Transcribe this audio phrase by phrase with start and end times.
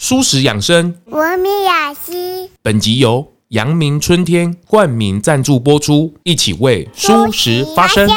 [0.00, 2.48] 蔬食养生，文明雅集。
[2.62, 8.08] 本集由阳明春天冠名赞助播出，一起为舒食发声。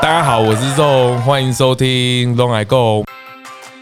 [0.00, 3.04] 大家好，我是 ZONG，欢迎收听 ZONG I GO。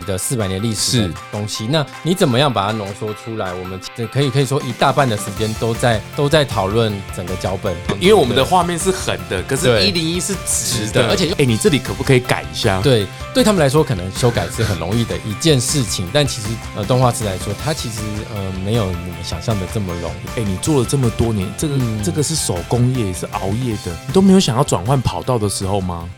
[0.06, 3.52] 的四百年历史的东西，那你怎么样把它浓缩出来？
[3.52, 3.80] 我们
[4.12, 12.80] 可以可以说一大半的时间都在都在讨论整个脚本，因为我们的画面是横的，可是一零一是直的，而且哎，你这里可不可以改一下？
[12.80, 18.00] 对，对他们来说，可能修改是很容易的一件事情，但其实呃，动画师来说，它其实
[18.34, 20.40] 呃没有你们想象的这么容易。
[20.40, 26.08] 哎，你做了这么多年，这个、嗯、这个是手工业，是熬夜的，你都没有想要转换跑道的时候吗？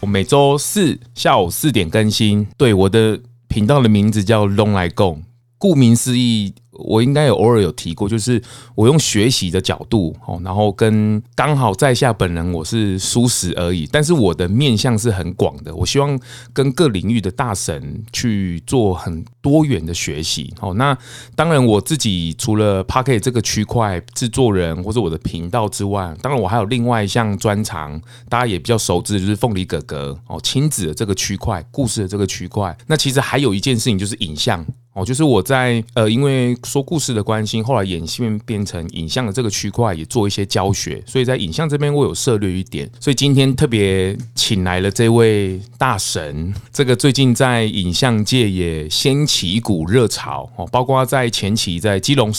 [0.00, 5.18] 我每周四下午四点更新，对，我的频道的名字叫 ZONG I GO，
[5.58, 6.54] 顾名思义。
[6.78, 8.42] 我应该有偶尔有提过，就是
[8.74, 16.18] 我用学习的角度哦，然后跟刚好在下本人我是舒适而已，但是我的面向是很广的，我希望
[16.52, 20.72] 跟各领域的大神去做很多元的学习哦。
[20.74, 20.96] 那
[21.34, 32.76] 当然我自己除了 Pocket 这个区块制作人或者我的频道之外，当然我还有另外一项专长，大家也比较熟知，就是凤梨哥哥哦，亲子的这个区块，故事的这个区块。
[32.86, 34.64] 那其实还有一件事情就是影像。
[34.94, 42.88] 哦，就是我在呃，因为说故事的关心，后来演变变成影像的这个区块，也做一些教学，所以在影像这边我有涉略一点。
[43.00, 52.32] 所以今天特别请来了这位大神，这个最近在影像界也掀起一股热潮哦，包括在前期在基隆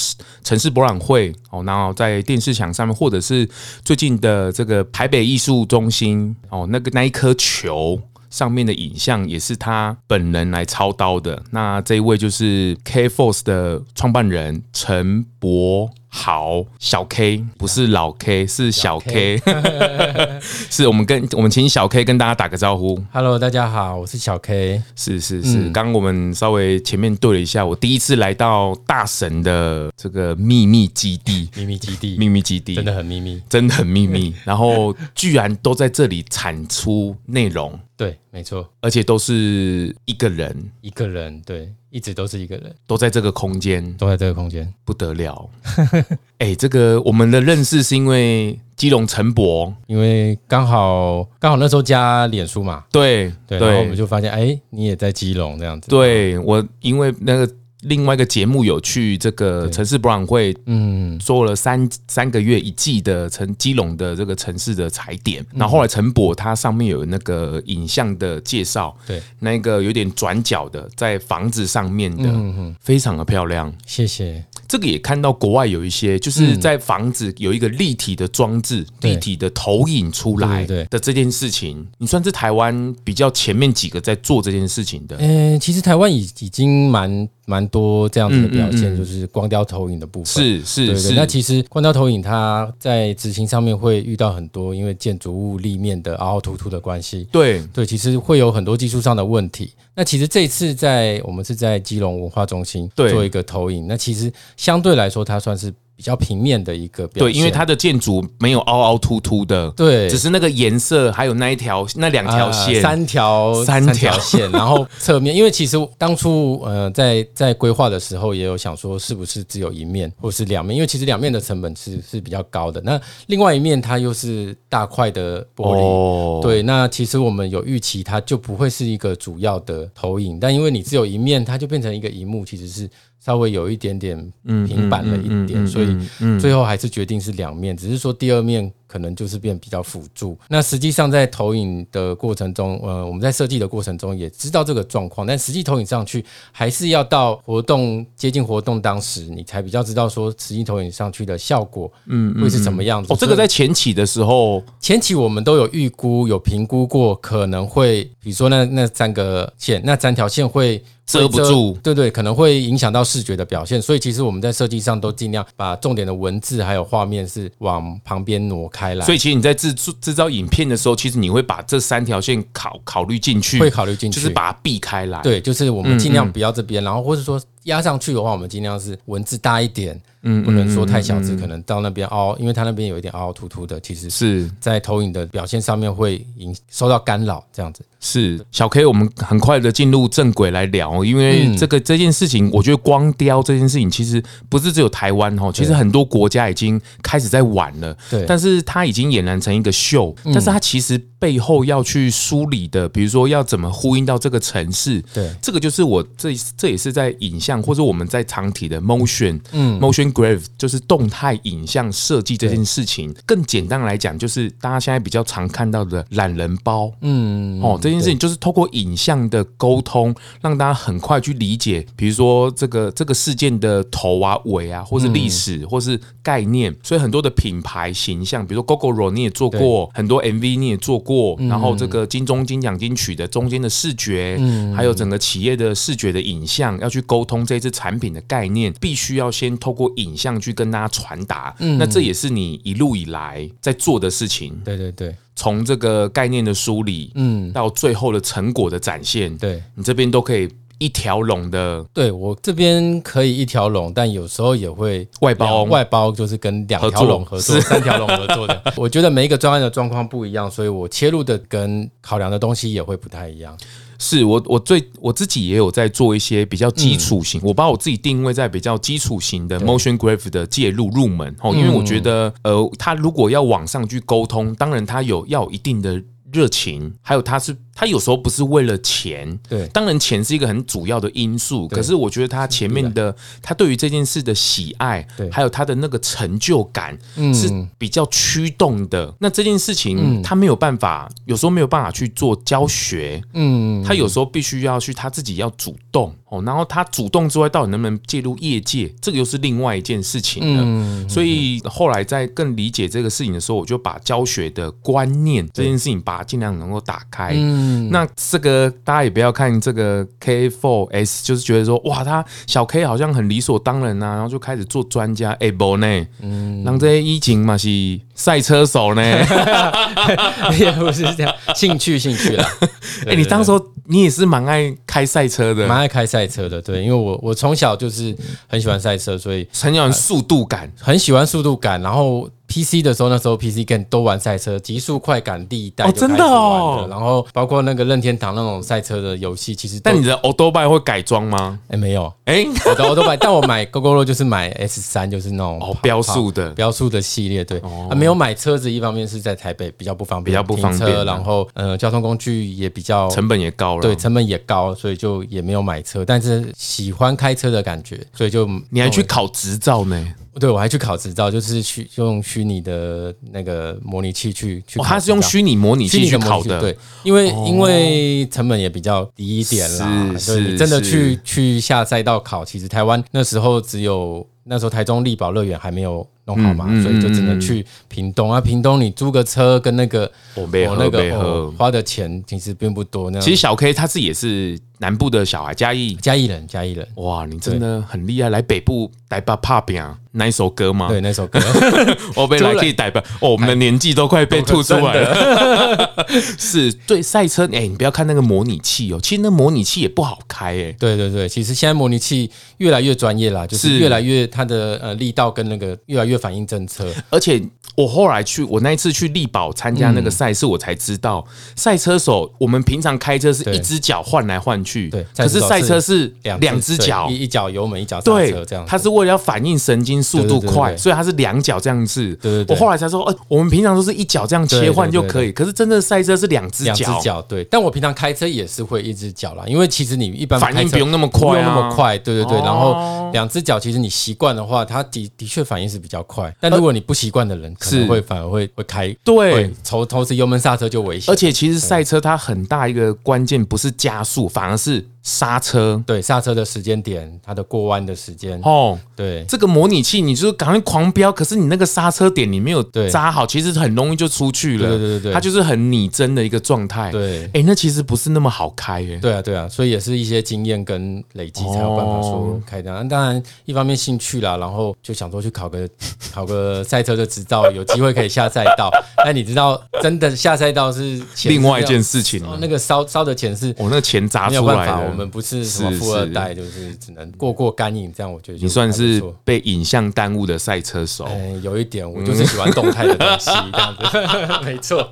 [0.44, 3.50] 城市博览会哦，然后在电视墙上面，或者是
[3.84, 8.00] 最近的这个台北艺术中心哦，那个那一颗球。
[8.30, 11.42] 上面的影像也是他本人来操刀的。
[11.52, 23.00] 那这一位就是 K Force 的创办人陈柏豪，小 K 不是老 K，是小 K，小 K 是我们跟我们请小 K 跟大家打个招呼。
[23.12, 24.82] Hello，大家好，我是小 K。
[24.96, 34.34] 是是是，刚刚、嗯、我们稍微前面对了一下，我第一次来到大神的这个秘密基地，秘密基地，秘密基地，真的很秘密，真的很秘密。
[34.44, 37.80] 然后居然都在这里产出内容。
[38.00, 45.50] 对，没错，而且都是一个人，一个人，对，一直都是一个人，都在这个空间，都在这个空间，不得了。
[46.40, 55.90] 哎，这个我们的认识是因为基隆陈博，因为刚好刚好那时候加脸书嘛，对对，然后我们就发现，哎，你也在基隆这样子。
[55.90, 57.54] 对，我因为那个。
[57.82, 74.44] 另外一个节目有去这个城市博览会，嗯，做了三三个月一季的城基隆的这个城市的踩点，然后后来陈博他上面有那个影像的介绍，对，那个有点转角的在房子上面的，非常的漂亮，谢谢。
[74.68, 85.16] 这个也看到国外有一些，就是在房子有一个立体的装置，立体的投影出来的这件事情，你算是台湾比较前面几个在做这件事情的。
[85.20, 87.28] 嗯，其实台湾已已经蛮。
[87.50, 90.26] 蛮多这样子的表现，就是光雕投影的部分。
[90.26, 91.14] 是是是。
[91.14, 97.28] 那其实光雕投影它在执行上面会遇到很多，因为建筑物立面的凹凹凸凸的关系。
[97.32, 99.72] 对对，其实会有很多技术上的问题。
[99.96, 105.74] 那其实这次在我们是在基隆文化中心做一个投影，那其实相对来说它算是。
[106.00, 120.74] 比较平面的一个表现，对，因为它的建筑没有凹凹凸凸的，对，只是那个颜色，还有那一条、那两条线，呃、三条、三条线， 然后侧面，因为其实当初呃在在规划的时候也有想说，是不是只有一面或是两面？
[120.74, 122.80] 因为其实两面的成本是是比较高的。
[122.80, 132.90] 那另外一面它又是大块的玻璃，哦、对，那其实我们有预期它就不会是一个主要的投影，但因为你只有一面，它就变成一个荧幕，其实是。
[133.20, 138.74] 稍微有一点点平板了一点，所以最后还是决定是两面，只是说第二面。
[138.90, 140.36] 可能就是变比较辅助。
[140.48, 153.14] 那实际上在投影的过程中，呃，我们在设计的过程中也知道这个状况，但实际投影上去还是要到活动接近活动当时，你才比较知道说实际投影上去的效果，嗯，会是什么样子。
[153.14, 163.82] 哦，这个在前期的时候，前期我们都有预估、有评估过，可能会，比如说那那三个线，那三条线会遮不住，对对，可能会影响到视觉的表现。
[163.82, 168.79] 所以其实我们在设计上都尽量把重点的文字还有画面是往旁边挪开。
[169.06, 175.22] 所以，其实你在制作制造影片的时候，其实你会把这三条线考考虑进去，会考虑进去，就是把它避开来。
[175.22, 177.42] 对，就是我们尽量不要这边，然后或者说。
[177.64, 187.84] 压上去的话，我们尽量是文字大一点，嗯，不能说太小字，可能到那边凹，因为它那边有一点凹凹凸凸的，其实是在投影的表现上面会影受到干扰，这样子。
[188.00, 201.00] 是小 K，我们很快的进入正轨来聊，因为这个这件事情，我觉得光雕这件事情其实不是只有台湾哦，其实很多国家已经开始在玩了，对，但是它已经俨然成一个秀，但是它其实。
[201.20, 213.14] 背后要去梳理的，比如说要怎么呼应到这个城市，对，这个就是我这这也是在影像或者我们在长体的 motion，嗯，motion graph 就是动态影像设计这件事情。
[213.26, 226.74] 更简单来讲，就是大家现在比较常看到的懒人包，嗯，哦，这件事情就是透过影像的沟通，让大家很快去理解，比如说这个这个事件的头啊、尾啊，或是历史，或是概念。
[226.82, 231.09] 所以很多的品牌形象，比如说 Gogoro 你也做过，很多 MV 你也做过。
[231.10, 241.56] 过，然后这个金钟金奖金曲的中间的视觉，嗯，还有整个企业的视觉的影像，要去沟通这支产品的概念，必须要先透过影像去跟大家传达。
[241.58, 244.56] 嗯，那这也是你一路以来在做的事情。
[244.64, 250.48] 对对对，从这个概念的梳理，嗯，到最后的成果的展现，对你这边都可以。
[250.80, 258.64] 一条龙的，对我这边可以一条龙，但有时候也会外包，外包就是跟两条龙合作、三条龙合作的。
[258.78, 263.56] 我觉得每一个专案的状况不一样，所以我切入的跟考量的东西也会不太一样。
[264.02, 277.54] 是我我最我自己也有在做一些比较基础型，我把我自己定位在比较基础型的 motion graph 的介入入门哦，因为我觉得呃，他如果要往上去沟通，当然他有要有一定的热情，还有他是。
[277.80, 281.66] 他有时候不是为了钱，对，当然钱是一个很主要的因素。
[281.70, 287.00] 可是我觉得他前面的他对于这件事的喜爱，对，还有他的那个成就感，
[287.34, 289.16] 是比较驱动的。
[289.20, 296.44] 那这件事情他没有办法，有时候没有办法去做教学，嗯，他有时候必须要去他自己要主动哦。
[296.46, 301.08] 然后他主动之外，到底能不能介入业界，这个又是另外一件事情了。
[301.08, 307.32] 所以后来在更理解这个事情的时候，我就把教学的观念这件事情，把它尽量能够打开。
[307.36, 315.32] 嗯，那这个大家也不要看这个 K4S，就是觉得说哇，他小 K 好像很理所当然啊，然后就开始做专家。
[315.40, 317.68] 哎，不呢，嗯，让这些疫情嘛是
[318.14, 319.02] 赛车手呢，
[320.60, 322.48] 也不是这样，兴趣兴趣啦。
[323.08, 328.16] 哎，你当时候你也是蛮爱开赛车的，蛮爱开赛车的，对，因为我我从小就是
[328.48, 332.30] 很喜欢赛车，所以很喜欢速度感，很喜欢速度感，然后。
[332.50, 336.90] PC 的时候，那时候 PC game 都玩赛车，极速快感第一代就开始玩的，哦，真的哦。
[336.90, 341.60] 然后包括那个任天堂那种赛车的游戏，其实但你的 Autobike 会改装吗？
[341.68, 346.50] 哎，没有，哎，我的 Autobike， 但我买 Gogoro 就是买 S 三，就是那种哦标速的。
[346.56, 347.60] 标速的系列，对，
[347.90, 360.14] 啊，没有买车子，一方面是在台北比较不方便，比较不方便，然后呃交通工具也比较成本也高了，对，成本也高，所以就也没有买车，但是喜欢开车的感觉，所以就你还去考执照呢？
[360.40, 364.80] 对，我还去考执照，就是去用虚拟的那个模拟器去去。
[364.80, 370.18] 他是用虚拟模拟器去考的，对，因为因为成本也比较低一点啦。
[370.18, 378.40] 所以，真的去去下赛道考，其实台湾那时候只有那时候台中力宝乐园还没有弄好嘛，所以就只能去屏东啊。
[378.40, 383.10] 屏东你租个车跟那个我那个花的钱其实并不多。
[383.10, 386.88] 那其实小 K 他自己也是南部的小孩，嘉义嘉义人，嘉义人。
[386.96, 389.98] 哇，你真的很厉害，来北部来把怕饼啊！
[390.12, 390.88] 那一首歌吗？
[390.88, 391.40] 对，那首歌。
[392.16, 393.04] 我被 来可以逮吧？
[393.20, 396.06] 哦，我们的年纪都快被吐出来了。
[396.10, 400.72] 是对赛车，哎，你不要看那个模拟器哦，其实那模拟器也不好开哎。
[400.80, 406.86] 对对对，其实现在模拟器越来越专业啦，就是越来越它的呃力道跟那个越来越反应政策。
[407.10, 407.42] 而且
[407.76, 411.26] 我后来去，我那一次去力宝参加那个赛事，我才知道
[411.56, 418.66] 赛车手我们平常开车是一只脚换来换去，对，可是赛车是两两只脚，一一脚油门一脚刹车这样。
[418.68, 420.04] 它是为了要反应神经。
[420.10, 422.16] 速度快，所以它是两脚这样子。
[422.16, 426.74] 对对对，我后来才说，呃，我们平常都是一脚这样切换就可以，可是真的赛车是两只脚。
[426.74, 427.44] 两只脚，对。
[427.44, 431.96] 但我平常开车也是会一只脚啦，因为其实你一般反应不用那么快，不用那么快。
[432.00, 436.36] 对对对，然后两只脚其实你习惯的话，它的的确反应是比较快。
[436.40, 441.12] 但如果你不习惯的人，可能会反而会会开对，头同时油门刹车就危险。
[441.12, 444.86] 而且其实赛车它很大一个关键不是加速，反而是。
[445.10, 452.62] 刹车，对刹车的时间点，它的过弯的时间哦，对这个模拟器，你就是赶快狂飙，可是你那个刹车点你没有
[452.92, 454.70] 扎好，其实很容易就出去了。
[454.70, 456.92] 对对对对，它就是很拟真的一个状态。
[456.92, 459.00] 对，哎，那其实不是那么好开哎。
[459.02, 462.72] 对啊对啊，所以也是一些经验跟累积才有办法说开的。
[462.86, 465.68] 当然，一方面兴趣啦，然后就想说去考个
[466.14, 468.70] 考个赛车的执照，有机会可以下赛道。
[469.04, 472.24] 但你知道，真的下赛道是另外一件事情。
[472.24, 474.99] 哦那个烧烧的钱是，我那个钱砸出来的。
[475.00, 481.08] 我们不是什么富二代，就是只能过过干瘾，这样我觉得你算是被影像耽误的赛车手。
[481.10, 484.92] 嗯，有一点，我就是喜欢动态的东西， 这样子， 没错。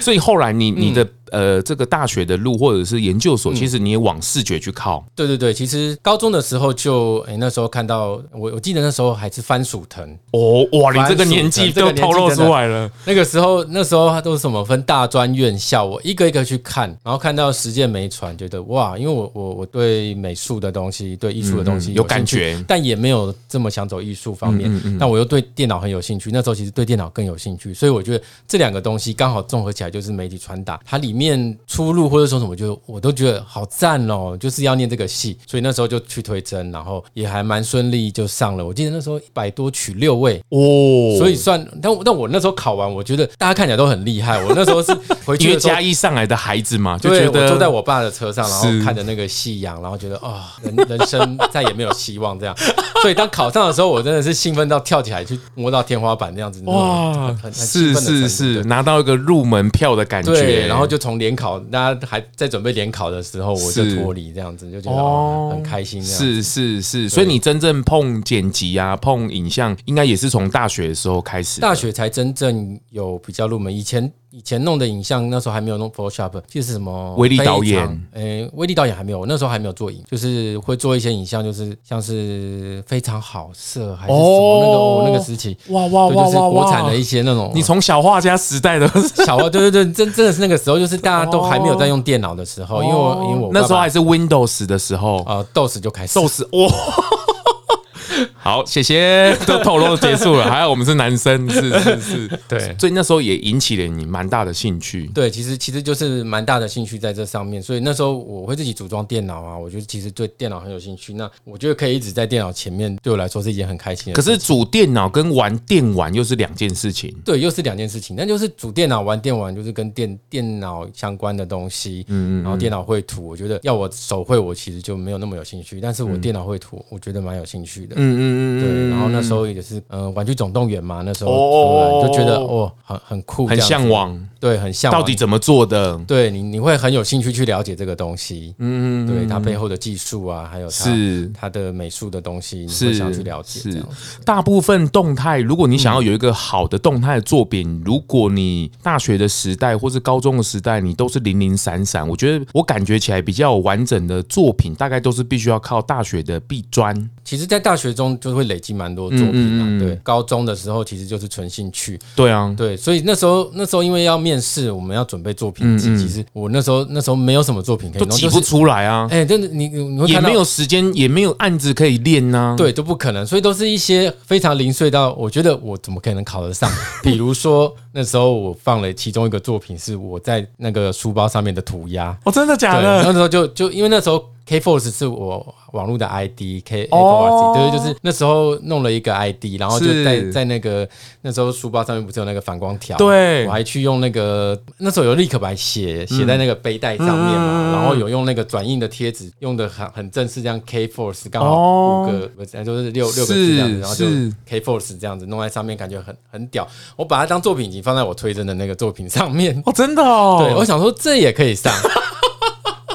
[0.00, 5.04] 所以后来你你的呃这个大学的路或者是研究所，其实你也往视觉去靠。
[5.14, 12.90] 对对对，其实高中的时候就哎那时候看到我我记得那时候还是番薯藤哦哇，你这个年纪都透露出来了。
[13.04, 24.70] 那个时候那时候它都是什么分大专院校，我一个一个去看，然后看到实践媒传，觉得哇，因为我我我对美术的东西，对艺术的东西有感觉，但也没有这么想走艺术方面。
[24.98, 31.19] 但我又对电脑很有兴趣，那时候其实对电脑更有兴趣，所以我觉得这两个东西刚好综合起来就是媒体传达，它里面
[31.66, 38.64] 出路或者说什么，就我都觉得好赞哦，就是要念这个戏，所以那时候就去推甄，然后也还蛮顺利就上了。
[38.64, 44.42] 我记得那时候一百多取六位哦，所以算，但但我那时候考完，我觉得大家看起来都很厉害。
[44.44, 44.92] 我那时候是
[45.24, 52.54] 回去因为嘉义上来的孩子嘛，就觉得坐在我爸的车上，然后看着那个夕阳，然后觉得啊，人人生再也没有希望这样。
[53.02, 60.32] 所以当考上的时候，我真的是兴奋到跳起来去摸到天花板这样子，哇，是是是，拿到一个入门票的感觉。
[60.32, 66.02] 对，然后就从联考，大家还在准备联考的时候，我就脱离这样子，就觉得哦很开心。
[66.02, 73.74] 是是是，所以你真正碰剪辑啊，碰影像，应该也是从大学的时候开始，大学才真正有比较入门。
[73.74, 74.12] 以前。
[74.32, 88.88] 以前弄的影像，那时候还没有弄 Photoshop，就是什么威力导演，诶，威力导演还没有，那时候还没有做影，就是会做一些影像，就是像是非常好色还是什么那个那个时期，哇哇哇哇，国产的一些那种，你从小画家时代的。
[89.24, 96.70] 小画，对对对，真真的是那个时候，就是大家都还没有在用电脑的时候，因为我因为我那时候还是 Windows 的时候，呃，DOS 就开始，DOS 哇。
[98.42, 100.50] 好，谢谢， 都透露结束了。
[100.50, 105.06] 还好我们是男生，是是是，对，所以那时候也引起了你蛮大的兴趣。
[105.08, 107.62] 对，其实其实就是蛮大的兴趣在这上面。
[107.62, 111.12] 所以那时候我会自己组装电脑啊，我觉得其实对电脑很有兴趣。
[111.12, 114.26] 那我觉得可以一直在电脑前面，对我来说是一件很开心的事。
[114.26, 117.14] 可是组电脑跟玩电玩又是两件事情。
[117.24, 118.16] 对，又是两件事情。
[118.16, 122.06] 那就是组电脑玩电玩，就是跟电电脑相关的东西。
[122.08, 122.42] 嗯嗯。
[122.42, 125.78] 然后电脑绘图，我觉得要我手绘，我其实就没有那么有兴趣。
[125.78, 127.96] 但是我电脑绘图，我觉得蛮有兴趣的。
[127.96, 128.60] 嗯嗯嗯。
[128.60, 135.00] 对，然后那时候也是，嗯、呃，《玩具总动员》嘛，那时候哦，就觉得哦，很很酷，很向往，对，很向往。
[135.00, 135.98] 到底怎么做的？
[136.06, 143.60] 对你，你会很有兴趣去了解这个东西，嗯，对，它背后的技术啊，还有它是它的美术的东西，你会想去了解。
[143.60, 143.84] 是，
[144.24, 157.10] 大部分动态，如果你想要有一个好的动态的作品，嗯、如果你大学的时代或是高中的时代，你都是零零散散，我觉得我感觉起来比较完整的作品，大概都是必须要靠大学的毕专。
[157.24, 159.64] 其实，在大学中就会累积蛮多作品嘛。
[159.66, 161.98] 嗯嗯嗯对，高中的时候其实就是纯兴趣。
[162.14, 165.96] 对啊，对，所以那时候那时候因为要面试，我们要准备作品集。
[165.96, 169.08] 其实我那时候那时候没有什么作品可以，都挤不出来啊。
[169.10, 172.56] 哎，真的，你你会看到也没有时间，也没有案子可以练呐、啊。
[172.56, 176.70] 对，都不可能，所以都是一些非常零碎到，我觉得我怎么可能考得上？
[177.02, 182.16] 比如说那时候我放了其中一个作品，是我在那个书包上面的涂鸦。
[182.24, 183.02] 哦，真的假的？
[183.02, 184.24] 那时候就就因为那时候。
[184.46, 190.88] Kforce 是我网络的 ID，K F O R C，对，就是那时候弄了一个 ID，然后就在在那个
[191.22, 204.06] 那时候书包上面不是有那个反光条，对，我还去用那个那时候有立可白写写在那个背带上面嘛，然后有用那个转印的贴纸，用的很很正式，这样 Kforce 刚好五个，不是就是六六个字这样子，然后就
[204.48, 206.66] Kforce 这样子弄在上面，感觉很很屌。
[206.96, 211.72] 我把它当作品集放在我推荐的那个作品上面，哦，真的哦，对，我想说这也可以上。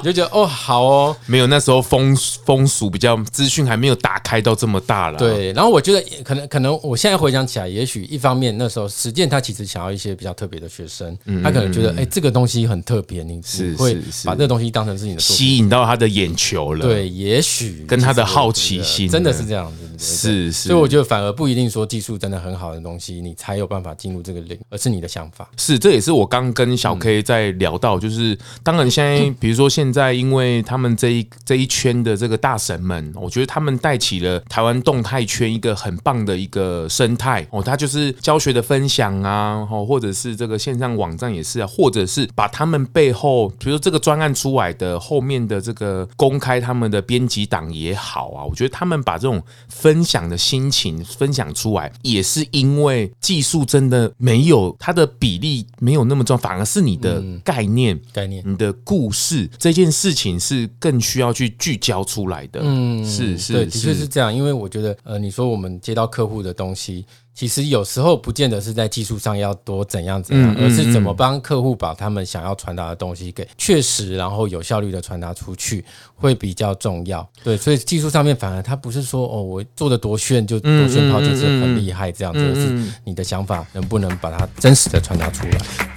[0.06, 5.18] 就觉得哦，好哦，没有那时候风风俗比较资讯还没有打开到这么大了。
[5.18, 16.86] 对，然后我觉得可能可能我现在回想起来，也许一方面那时候实践他其实想要一些比较特别的学生，嗯、他可能觉得哎、欸、这个东西很特别，你是会把这个东西当成是你的吸引到他的眼球了。
[16.86, 19.86] 对，也许跟他的好奇心真的是这样子。
[19.98, 25.50] 是是，所以我觉得反而不一定说技术真的很好的东西，你才有办法进入这个领，而是你的想法。
[25.58, 49.42] 是，这也是我刚跟小 K 在聊到，就是当然现在， 比如说现在，因为他们这一这一圈的这个大神们，我觉得他们带起了台湾动态圈一个很棒的一个生态哦，他就是教学的分享啊，或者是这个线上网站也是啊，或者是把他们背后，比如说这个专案出来的后面的这个公开他们的编辑档也好啊，我觉得他们把这种。
[49.68, 62.62] 分享的心情分享出来，也是因为技术真的没有它的比例没有那么重，反而是你的概念、概念、你的故事这件事情是更需要去聚焦出来的。
[62.64, 64.34] 嗯，是是，对，的确是这样。
[64.34, 67.06] 因为我觉得，呃，你说我们接到客户的东西。
[67.36, 75.84] 其实有时候不见得是在技术上要多怎样怎样，而是怎么帮客户把他们想要传达的东西给确实，然后有效率的传达出去，
[76.16, 77.30] 会比较重要。
[77.44, 85.95] 对，所以技术上面反而他不是说哦，我做的多炫就多炫炮，就是很厉害这样子，而是你的想法能不能把它真实的传达出来。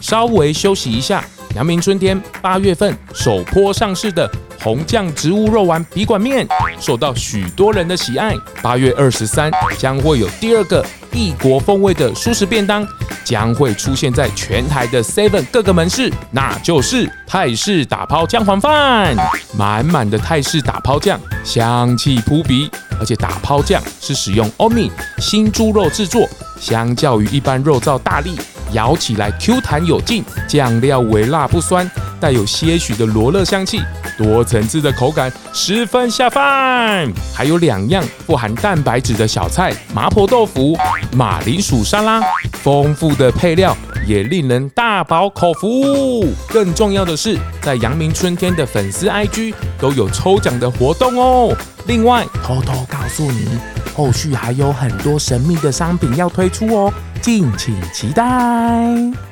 [0.00, 1.24] 稍微休息一下。
[1.56, 4.30] 阳明春天八月份首波上市的
[4.62, 6.46] 红酱植物肉丸笔管面，
[6.78, 8.34] 受到许多人的喜爱。
[8.62, 12.86] 八月二十三将会有第二个异国风味的蔬食便当，
[13.24, 19.16] 将会出现在全台的 Seven 各个门市，那就是泰式打抛姜黄饭。
[19.52, 24.88] 满满的泰式打抛酱，香气扑鼻，而且打抛酱是使用欧米
[25.18, 26.28] 新猪肉制作，
[26.60, 28.38] 相较于一般肉燥大粒。
[28.72, 33.80] 咬起来 Q 弹有劲，酱料微辣不酸，带有些许的罗勒香气，
[34.16, 37.10] 多层次的口感十分下饭。
[37.34, 40.76] 还有两样富含蛋白质的小菜：麻婆豆腐、
[41.12, 42.20] 马铃薯沙拉。
[42.62, 43.74] 丰富的配料
[44.06, 46.26] 也令人大饱口福。
[46.48, 51.56] 更重要的是，在阳明春天的粉丝 IG 都有抽奖的活动哦。
[51.86, 53.48] 另外，偷偷告诉你，
[53.96, 56.92] 后续还有很多神秘的商品要推出哦。
[57.20, 59.29] 敬请期待。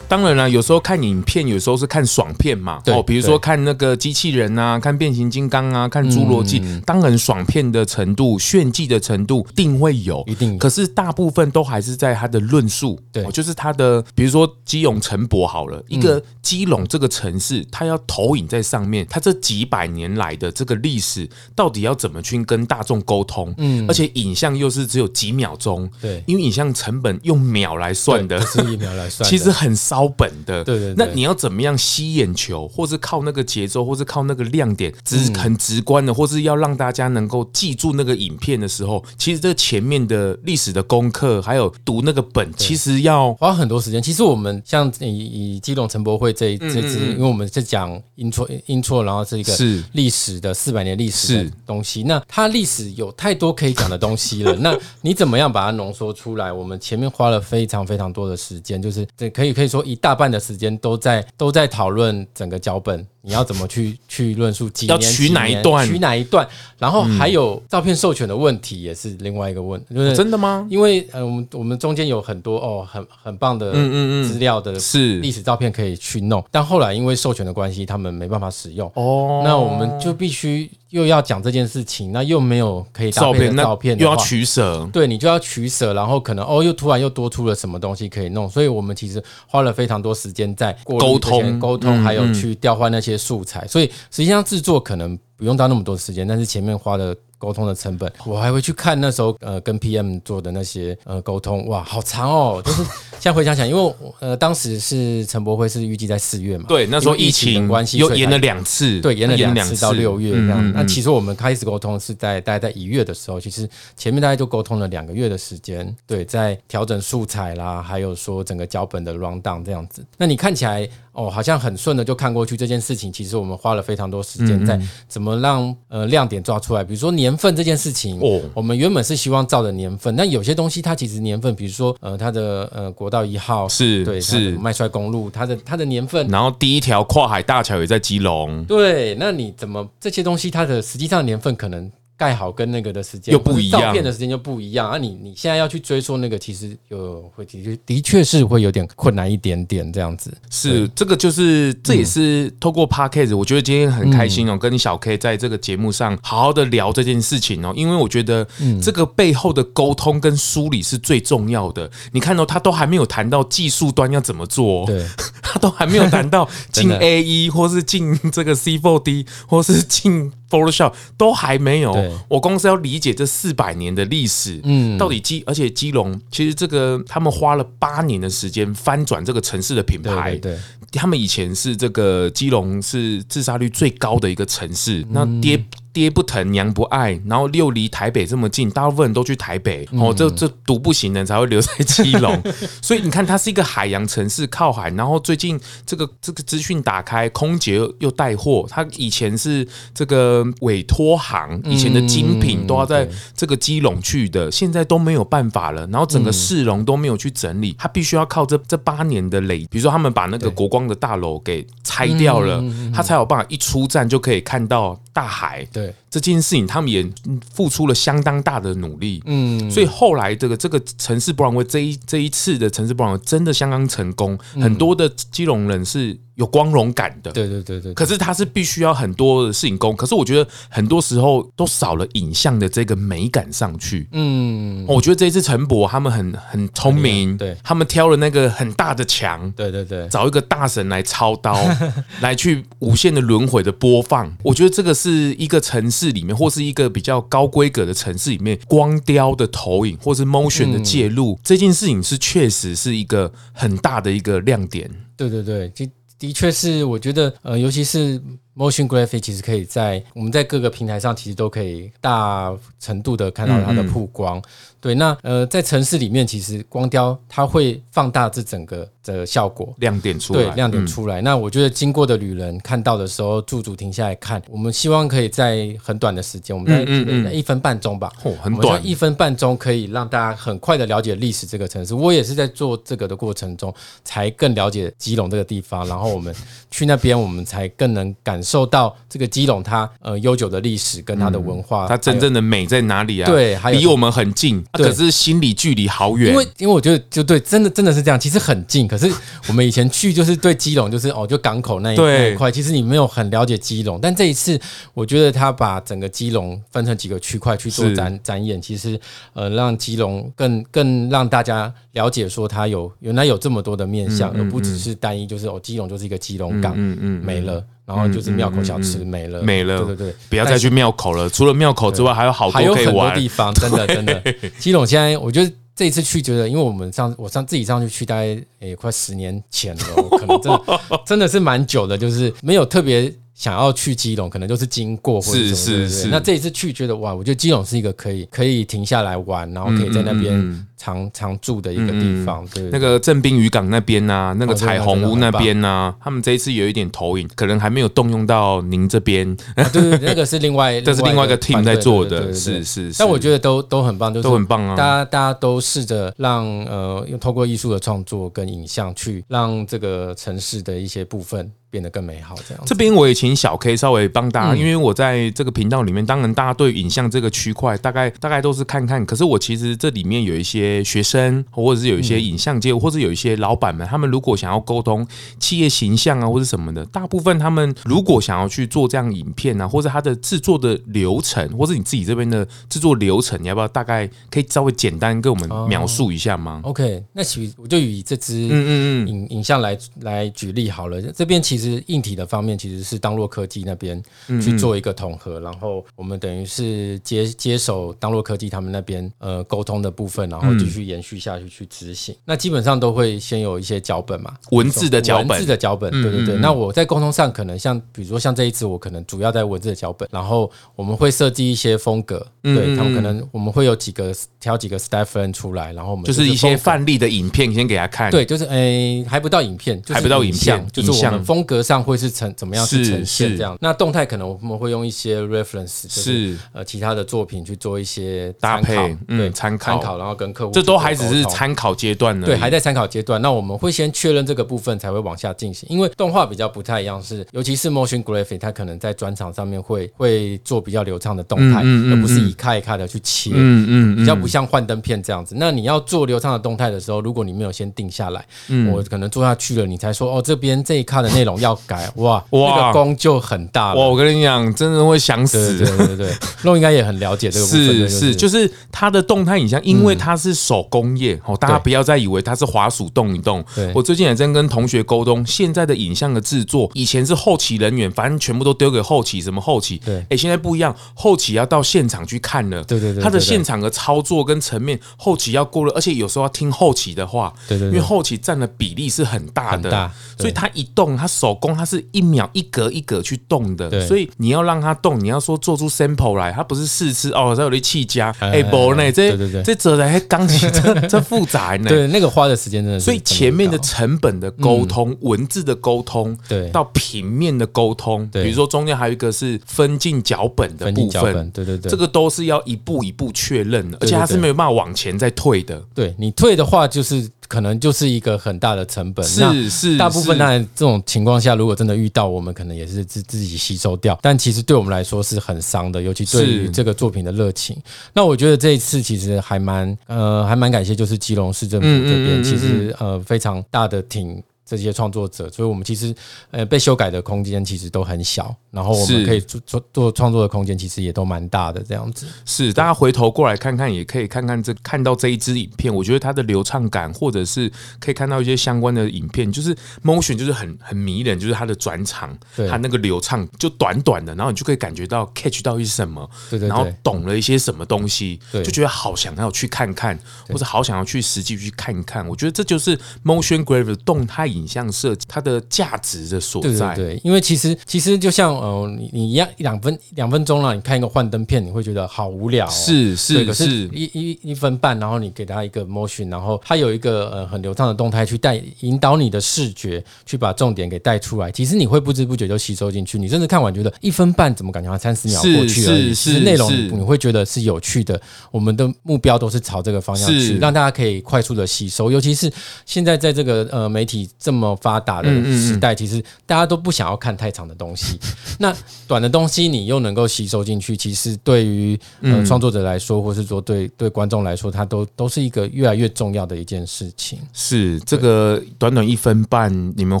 [0.12, 2.82] 当然了，有时候看影片，有时候是看爽片嘛。
[2.84, 6.60] 对哦，比如说看那个机器人啊，看变形金刚啊，看侏罗纪。
[6.62, 10.58] 嗯、当然，爽片的程度、炫技的程度，定会有，一定。
[10.58, 21.26] 可是大部分都还是在他的论述，对，就是他的，比如说基隆城博好了，一个基隆这个城市，它要投影在上面，它这几百年来的这个历史，
[21.56, 23.54] 到底要怎么去跟大众沟通？
[23.56, 30.01] 嗯，而且影像又是只有几秒钟，对，因为影像成本用秒来算的，是一秒来算， 其实很烧。
[30.08, 44.02] 本的，对对，那你要怎么样吸眼球，或是靠那个节奏，或是靠那个亮点，直很直观的，或是要让大家能够记住那个影片的时候，其实这前面的历史的功课，还有读那个本，其实要花很多时间。
[44.02, 54.54] 其实我们像以以基隆城博会这这支，因为我们是讲英错英错，然后是一个是历史的四百年历史的东西，那它历史有太多可以讲的东西了。
[54.62, 56.52] 那你怎么样把它浓缩出来？
[56.52, 63.06] 我们前面花了非常非常多的时间，就是这可以可以说一大半的时间都在都在讨论整个脚本。
[63.24, 64.88] 你要怎么去去论述几年？
[64.88, 65.86] 要取哪一段？
[65.86, 66.46] 取哪一段？
[66.76, 69.94] 然后还有照片授权的问题，也是另外一个问题。
[69.94, 70.66] 就是真的吗？
[70.68, 76.44] 因为呃，我们我们中间有很多哦，很很棒的嗯嗯资料的，是历史照片可以去弄。
[76.50, 78.90] 但后来因为授权的关系，他们没办法使用。
[78.94, 84.84] 哦，那我们就必须又要讲这件事情，那又没有可以搭配的照片，又要取舍。
[84.92, 88.48] 对，你就要取舍，然后可能哦，又突然又多出了什么东西可以弄。
[88.48, 93.11] 所以我们其实花了非常多时间在沟通、沟通，还有去调换那些。
[93.16, 97.16] 素材，所以实际上制作可能不用到那么多时间，但是前面花的。
[97.42, 102.62] 沟通的成本，我还会去看那时候呃跟 PM 做的那些呃沟通，哇，好长哦！
[102.64, 110.64] 就是现在回想想，因为呃当时是陈博会是预计在四月嘛，对，那时候疫情关系又延了两次，对，延了两次到六月这样。
[110.64, 120.06] 嗯嗯、那其实我们开始沟通是在大概在一月的时候，其实前面大概就沟通了两个月的时间，对，在调整素材啦，还有说整个脚本的 rundown 这样子。
[120.16, 127.32] 那你看起来哦，好像很顺的就看过去这件事情，其实我们花了非常多时间在怎么让呃亮点抓出来，比如说年。
[127.42, 141.90] 份这件事情，哦，我们原本是希望照着年份，但有些东西它其实年份，比如说呃，它的呃国道一号是对是麦帅公路，它的它的年份，然后第一条跨海大桥也在基隆，对，那你怎么这些东西它的实际上年份可能？
[142.22, 145.08] 盖好跟那个的时间又不一样，照片的时间就不一样啊你！
[145.08, 150.32] 你你现在要去追溯那个，其实有会的确的确是会有点困难一点点这样子。
[150.48, 158.46] 是这个就是这也是透过 Podcast，我觉得今天很开心哦，跟你小 K 在这个节目上好好的聊这件事情哦，因为我觉得
[158.80, 161.90] 这个背后的沟通跟梳理是最重要的。
[162.12, 165.04] 你看到他都还没有谈到技术端要怎么做，对，
[165.52, 170.32] 他都还没有谈到 进 AE 或是进这个 C Four D，或是进。
[170.52, 171.94] Photoshop 都还没有，
[172.28, 180.58] 我公司要理解这四百年的历史，嗯，到底基，而且基隆其实这个他们花了八年的时间翻转这个城市的品牌，对，
[180.92, 185.64] 他们以前是这个基隆是自杀率最高的一个城市，那跌。
[185.92, 192.42] 嗯爹不疼娘不爱，然后又离台北这么近，大部分人都去台北哦，这这独不行的才会留在基隆。
[192.80, 194.88] 所以你看，它是一个海洋城市，靠海。
[194.92, 198.66] 然后最近这个这个资讯打开，空姐又又带货。
[198.70, 205.86] 它以前是这个委托行，以前的精品都要在这个基隆去的，现在都没有办法了。
[205.88, 209.66] 然后整个市容都没有去整理，它必须要靠这这八年的累。
[209.70, 215.66] 比如说他们把那个国光的大楼给拆掉了，它才有办法一出站就可以看到大海。
[215.72, 217.08] 对，这件事情，他们也
[217.54, 219.22] 付出了相当大的努力。
[219.24, 226.18] 嗯，所以后来这个这个城市博览会这一这一次的城市博览会真的相当成功，很多的基隆人是。
[226.36, 227.92] 有光荣感的，对对对对。
[227.92, 234.08] 可是他是必须要很多的摄影工，可是我觉得很多时候都少了影像的这个美感上去。
[234.12, 241.54] 嗯，我觉得这一次陈博他们很很聪明，对，他们挑了那个很大的墙，对对对，找一个大神来操刀，
[242.22, 244.34] 来去无限的轮回的播放。
[244.42, 254.90] 我觉得这个是一个城市里面，或是一个比较高规格的城市里面，光雕的投影或是 motion 的介入，这件事情是确实是一个很大的一个亮点。
[255.16, 255.72] 对对对，
[256.18, 258.22] 的确是，我觉得，呃，尤其是
[258.56, 264.38] motion graphic，其实可以在我们在各个平台上，其实都可以大程度的看到它的曝光。
[264.38, 264.42] 嗯嗯
[264.82, 271.20] 对，那呃，在城市里面，其实光雕它会放大这整个的效果，亮点出来，对，亮点出来。
[271.20, 281.94] 嗯、那我觉得经过的旅人看到的时候，驻足停下来看，我们希望可以在很短的时间，我们在嗯嗯嗯一分半钟吧，哦，很短，一分半钟可以让大家很快的了解历史这个城市。
[281.94, 285.86] 我也是在做这个的过程中，才更了解基隆这个地方。
[285.86, 286.34] 然后我们
[286.72, 293.26] 去那边，我们才更能感受到这个基隆它呃悠久的历史跟它的文化，嗯、它真正的美在哪里啊？
[293.26, 294.64] 对，还有离我们很近。
[294.72, 298.86] 可是心理距离好远，因为因为我觉得就对，真的真的是这样，其实很近。
[298.88, 299.10] 可是
[299.48, 303.98] 我们以前去就是对基隆，就是哦，就港口那一那一块，其实你没有很了解基隆。
[304.00, 304.58] 但这一次，
[304.94, 308.98] 我觉得他把整个基隆分成几个区块去做展展演，其实
[309.32, 317.62] 呃，让基隆更更让大家了解说，它有原来有这么多的面向，而不只是单一，就是哦，基隆就是一个基隆港，嗯嗯，没了。
[317.84, 321.28] 然后就是庙口小吃没了，没了，对对对，不要再去庙口了。
[321.28, 324.22] 除了庙口之外，还有好多可以玩，还有很多地方，真的真的。
[324.58, 329.82] 基隆现在，我觉得这一次去，觉得因为我们上我上自己上去去，大概也快十年前了，
[330.18, 333.12] 可能真的真的是蛮久的，就是没有特别。
[333.42, 336.08] 想要去基隆，可能就是经过或者什么，是是是。
[336.10, 342.46] 那这一次去，觉得哇，我觉得基隆是一个可以可以停下来玩，然后可以在那边常常住的一个地方。
[342.54, 349.36] 对，那个正滨渔港那边呐，那个彩虹屋那边呐，他们这一次有一点投影，可能还没有动用到您这边。
[349.72, 352.92] 对对，那个是另外， 这是另外一个 team 在做的，是是。
[352.96, 354.76] 但我觉得都都很棒，都很棒啊！
[354.76, 361.50] 大家大家都试着让呃，用透过艺术的创作跟影像去让这个城市的一些部分。
[361.72, 362.62] 变得更美好，这样。
[362.66, 369.04] 这边我也请小 K 稍微帮大家，因为我在这个频道里面，当然大家对影像这个区块大概大概都是看看。
[369.06, 375.06] 可是我其实这里面有一些学生，或者是有一些影像界，或者有一些老板们，他们如果想要沟通
[375.38, 388.68] 企业形象啊，或者什么的，大部分他们如果想要去做这样影片啊，或者他的制作的流程，或者你自己这边的制作流程，你要不要大概可以稍微简单跟我们描述一下吗？OK，那其实我就以这支嗯嗯
[389.06, 391.61] 嗯影影像来来举例好了，这边其实。
[391.62, 394.02] 其实硬体的方面其实是当洛科技那边
[394.42, 402.12] 去做一个统合，然后我们等于是接接手当洛科技他们那边呃沟通的部分，然后继续延续下去去执行。
[402.24, 406.36] 那基本上都会先有一些脚本嘛，文字的脚本，文字的脚本，对对对。
[406.38, 421.51] 那我在沟通上可能像比如说像这一次，我可能主要在文字的脚本，然后我们会设计一些风格，对他们可能我们会有几个挑几个 Stephen 出来，然后我们就是一些范例的影片先给他看，对，就是诶还不到影片，还不到影像，就是我们风格。
[421.52, 423.54] 格上会是呈怎么样去呈现这样？
[423.60, 433.20] 那动态可能我们会用一些 reference，是呃其他的作品去做一些搭配，对，参考，参考，然后跟客户这都还只是参考阶段呢，对，还在参考阶段。
[433.20, 435.68] 那我们会先确认这个部分，才会往下进行。
[435.68, 445.34] 因为动画比较不太一样，是尤其是 motion graphic，它可能在转场上面会会做比较流畅的动态，而不是一卡一卡的去切，嗯嗯，比较不像幻灯片这样子。
[445.38, 448.24] 那你要做流畅的动态的时候，如果你没有先定下来，
[448.72, 451.32] 我可能做下去了，你才说哦，这边这一卡的内容。
[451.42, 453.86] 要改哇哇，那个工就很大哇！
[453.86, 455.58] 我跟你讲，真的会想死。
[455.58, 457.66] 对对对对，肉 应该也很了解这个部分。
[457.66, 463.44] 是是，就是它的动态影像，因为它是手工业哦，大家不要再以为它是滑鼠动一动。
[463.74, 469.78] 我最近也在跟同学沟通，现在的影像的制作，以前是后期人员，反正全部都丢给后期，什么后期？
[469.84, 472.62] 对，哎，现在不一样，后期要到现场去看了。
[472.62, 477.32] 对对对，它的现场的操作跟层面，后期要过了，而且有时候要听后期的话。
[477.48, 481.31] 对对，因为后期占的比例是很大的，所以它一动，它手。
[481.32, 507.08] 手工它是一秒一格一格去动的，所以你要让它动，你要说做出 sample 来，它不是试吃哦，它有的气加哎不呢，这这折的还钢琴 这这复杂呢，对，那个花的时间真的，所以前面的成本的沟通、文字的沟通，对，到平面的沟通，比如说中间还有一个是分镜脚本的部分，对对对，这个都是要一步一步确认的，而且它是没有办法往前再退的，对你退的话就是。
[507.32, 509.02] 可能就是一个很大的成本。
[509.06, 513.98] 是是，大部分当然这种情况下，如果真的遇到，我们可能也是自自己吸收掉。
[514.02, 517.56] 但其实对我们来说是很伤的，尤其对于这个作品的热情。
[517.94, 524.22] 那我觉得这一次其实还蛮呃还蛮感谢，就是基隆市政府这边其实呃非常大的挺。
[524.56, 525.94] 这些创作者，所以我们其实
[526.30, 532.06] 呃被修改的空间其实都很小，然后我们可以做做做创作的空间其实也都蛮大的这样子。
[532.26, 552.06] 是，大家回头过来看看，也可以看看这看到这一支影片，我觉得它的流畅感，或者是可以看到一些相关的影片，就是 motion 就是很很迷人，就是它的转场，它那个流畅就短短的，然后你就可以感觉到 catch 到一些什么，对对，然后懂了一些什么东西，就觉得好想要去看看，或者好想要去实际去看一看。
[552.06, 554.41] 我觉得这就是 motion graphic 的动态影。
[554.42, 578.00] 影像设计它的价值的所在，对对对，因为其实其实就像呃，你你一样一两分两分钟了，你看一个幻灯片，你会觉得好无聊，哦，是是，可是一一一分半，然后你给他一个 motion，然后它有一个呃很流畅的动态去带引导你的视觉，去把重点给带出来，其实你会不知不觉就吸收进去，你甚至看完觉得一分半怎么感觉像三十秒过去而已，是内容你会觉得是有趣的。
[578.30, 582.32] 我们的目标都是朝这个方向去，让大家可以快速的吸收，尤其是
[582.64, 588.00] 现在在这个呃媒体这么这么发达的时代，其实大家都不想要看太长的东西。
[588.40, 588.50] 那
[588.88, 597.18] 短的东西你又能够吸收进去，其实对于呃创作者来说，或是说对对观众来说，它都都是一个越来越重要的一件事情。
[597.34, 600.00] 是这个短短一分半，你们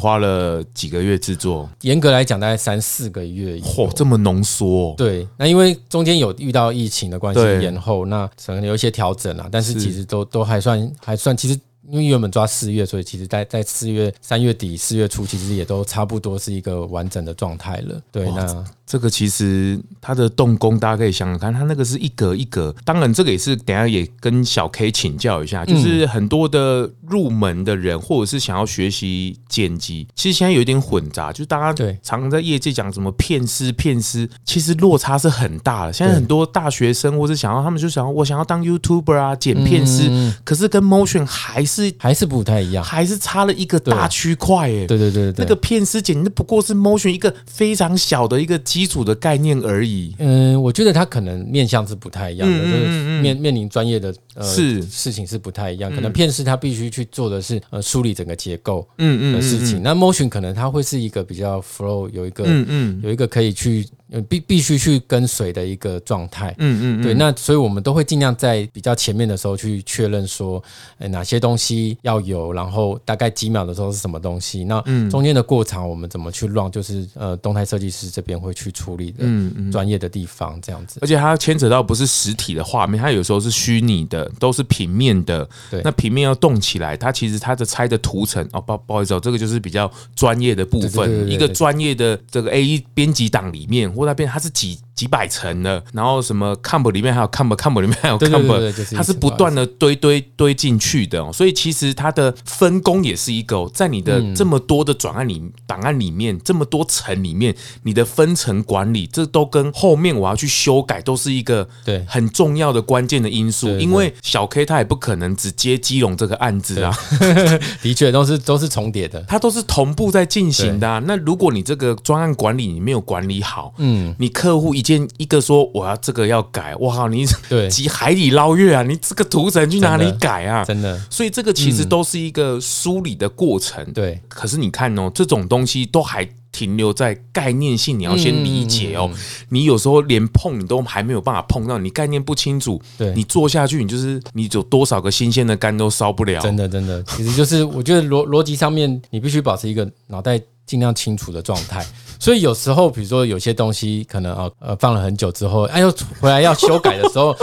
[0.00, 1.68] 花了几个月制作？
[1.82, 3.58] 严格来讲，大概三四个月。
[3.58, 4.94] 嚯，这么浓缩？
[4.96, 11.60] 对，那因为中间有遇到疫情的关系延后，那可能有一些调整啊，但是其实都都还算还算，其实。
[11.92, 18.00] 因为原本抓四月，所以其实在在四月三月底四月初，其实也都差不多是一个完整的状态了。
[18.10, 18.64] 对，那。
[18.84, 22.74] 这个其实它的动工，大家可以想想看，它那个是一格一格。
[22.84, 35.92] 当然，这个也是等下也跟小 K 请教一下，就是很多的入门的人，或者是想要学习剪辑，其实现在有一点混杂，就是大家对常常在业界讲什么片师片师，其实落差是很大的。
[35.92, 44.86] 现在很多大学生或者想要他们就想要我想要当 YouTuber 啊，剪片师，可是跟 Motion 还是还是不太一样，还是差了一个大区块哎。
[44.86, 48.82] 对对对对，那个片师剪那不过是 Motion 一个非常小的一个基。
[48.82, 50.12] 基础的概念而已。
[50.18, 54.82] 嗯，我觉得他可能面向是不太一样的，嗯、就是面面临专业的呃是。
[54.82, 55.92] 事情是不太一样。
[55.94, 59.82] 可能片师他必须去做的是呃梳理整个结构嗯嗯的事情。
[59.82, 63.00] 那 motion 可能它会是一个比较 flow，有一个嗯嗯。
[63.02, 63.86] 有一个可以去。
[64.28, 70.62] 必必须去跟随的一个状态，嗯嗯，对，那所以我们都会尽量在比较前面的时候去确认说，
[70.98, 94.02] 哎，哪些东西要有，然后大概几秒的时候是什么东西，那中间的过场我们怎么去 run，就是呃，动态设计师这边会去处理的，嗯嗯，专业的地方这样子，而且它牵扯到不是实体的画面，它有时候是虚拟的，都是平面的，对，那平面要动起来，它其实它的拆的图层，哦，不不好意思哦，这个就是比较专业的部分，一个专业的这个 A 编辑档里面或。
[94.02, 112.04] 那边它是几几百层的，然后什么 comp 里面还有 comp，comp 里面还有 comp，它是不断的堆堆堆进去的，哦所以其实它的分工也是一个，在你的这么多的转案里档案里面，这么多层里面，你的分层管理，这都跟后面我要去修改都是一个对。
[112.06, 116.94] 很重要的关键的因素，因为小 K 他也不可能只接基隆这个案子啊，
[117.80, 120.86] 的确都是都是重叠的，它都是同步在进行的。
[120.88, 121.02] 啊。
[121.06, 124.14] 那如果你这个专案管理你没有管理好，嗯。
[124.18, 127.08] 你客户一件一个说我要这个要改，哇靠！
[127.08, 128.82] 你对 几海底捞月啊？
[128.82, 130.64] 你这个图层去哪里改啊？
[130.64, 133.84] 真的，所以这个其实都是一个梳理的过程。
[133.92, 139.10] 对，可是你看哦，这种东西都还停留在概念性，你要先理解哦。
[139.48, 146.40] 你有时候连碰你都还没有办法碰到，你概念不清楚，对，你做下去，你就是你有多少个新鲜的肝都烧不了。
[146.42, 151.84] 真的，真的，其实就是我觉得逻逻辑上面，你必须保持一个脑袋尽量清楚的状态。
[152.22, 157.36] 所以有时候，比如说有些东西可能啊呃放了很久之后，哎又回来要修改的时候。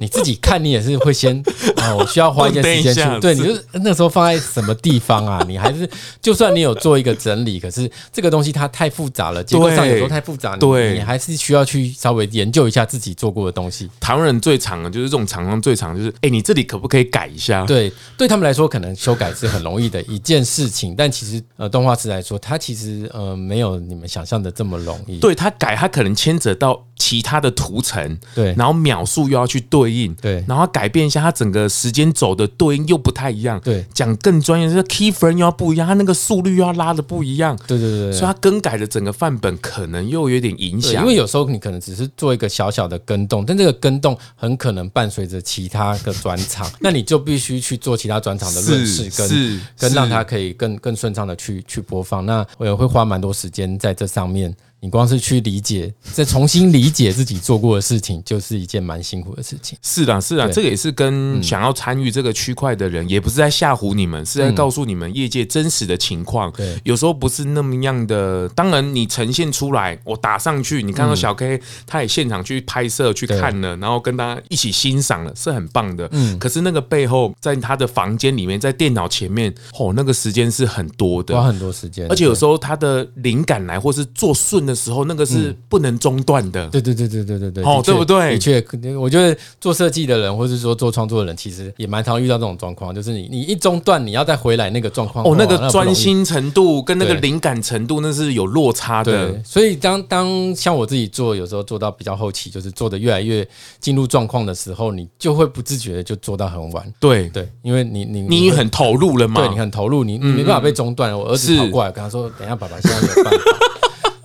[0.00, 1.42] 你自己看，你也是会先
[1.76, 5.44] 啊，我需要花一些时间去对，你就那时候放在什么地方啊？
[5.48, 5.88] 你还是
[6.20, 13.90] 就算你有做一个整理，可是这个东西它太复杂了，结构上有时候太复杂，对，你还是需要去稍微研究一下自己做过的东西。
[14.00, 17.64] 台湾人最长的就是这种厂商最长就是，哎，你这里可不可以改一下？
[17.64, 25.18] 对，对他们来说，可能修改是很容易的一件事情，但其实呃，动画师来说，他其实呃没有你们想象的这么容易。
[25.18, 29.76] 对他改，他可能牵扯到其他的图层，对，然后秒数又要去对。
[29.76, 33.60] 对应对，然后改变一下它整个时间走的对应又不太一样。
[33.62, 37.54] 对，讲更专业，这个 key frame 又要不一样，它那个速率又要拉的不一样。
[37.66, 41.02] 对对对，对，所以它更改的整个范本可能又有点影响。
[41.02, 52.24] 因为有时候你可能只是做一个小小的跟动，但这个跟动很可能伴随着其他的转场， 那你就必须去做其他转场的润饰跟跟让它可以更更顺畅的去去播放。
[52.24, 54.52] 那我也会花蛮多时间在这上面。
[54.86, 59.76] 你光是去理解，再重新理解自己做过的事情，就是一件蛮辛苦的事情。
[59.82, 66.52] 是的，是的，这个也是跟想要参与这个区块的人，也不是在吓唬你们，是在告诉你们业界真实的情况。
[66.52, 68.48] 对，有时候不是那么样的。
[68.50, 76.08] 当然，你呈现出来，我打上去，你看到小 K 他也现场去拍摄去看了，然后跟大家一起欣赏了，是很棒的。
[76.12, 86.68] 嗯，可是那个背后，在他的房间里面，在电脑前面，哦，那个时间是很多的，花很多时间，而且有时候他的灵感来，或是做顺的时候，那个是不能中断的。
[86.68, 88.34] 对对对对对对对，哦，对不对？
[88.34, 88.64] 的确，
[88.96, 99.34] 我觉得做设计的人，或是说做创作的人，其实也蛮常遇到这种状况，就是你你一中断，你要再回来那个状况，哦，那个专心程度跟那个灵感程度，那是有落差的。
[99.42, 103.46] 所以当当像我自己做，有时候做到比较后期，就是做的越来越
[103.80, 106.92] 进入状况的时候，你就会不自觉的就做到很晚。
[107.00, 111.16] 对对，因为你你你很投入了嘛，对你很投入，你你没办法被中断。
[111.16, 113.40] 我儿子跑过来跟他说：“等一下，爸爸现在没有办法。”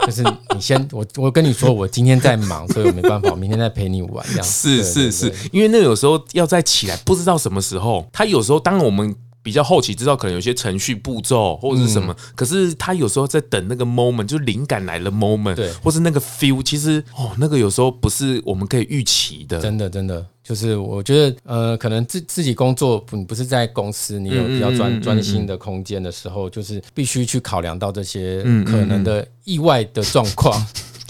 [0.06, 0.24] 就是
[0.56, 4.44] 你先，我我跟你说，我今天在忙，所以我没办法，我明天再陪你玩这样。
[4.44, 8.08] 是是是，因为那有时候要再起来，不知道什么时候。
[8.12, 20.26] 他有时候，当我们比较后期知道，可能有些程序步骤或者是什么，可是他有时候在等那个 moment，就是灵感来了 moment，对，或是那个 feel，其实哦，那个有时候不是我们可以预期的，真的真的。
[20.52, 30.54] 就是我觉得，呃，可能自自己工作不不是在公司，你有比较专专心的空间的时候，就是必须去考量到这些可能的意外的状况。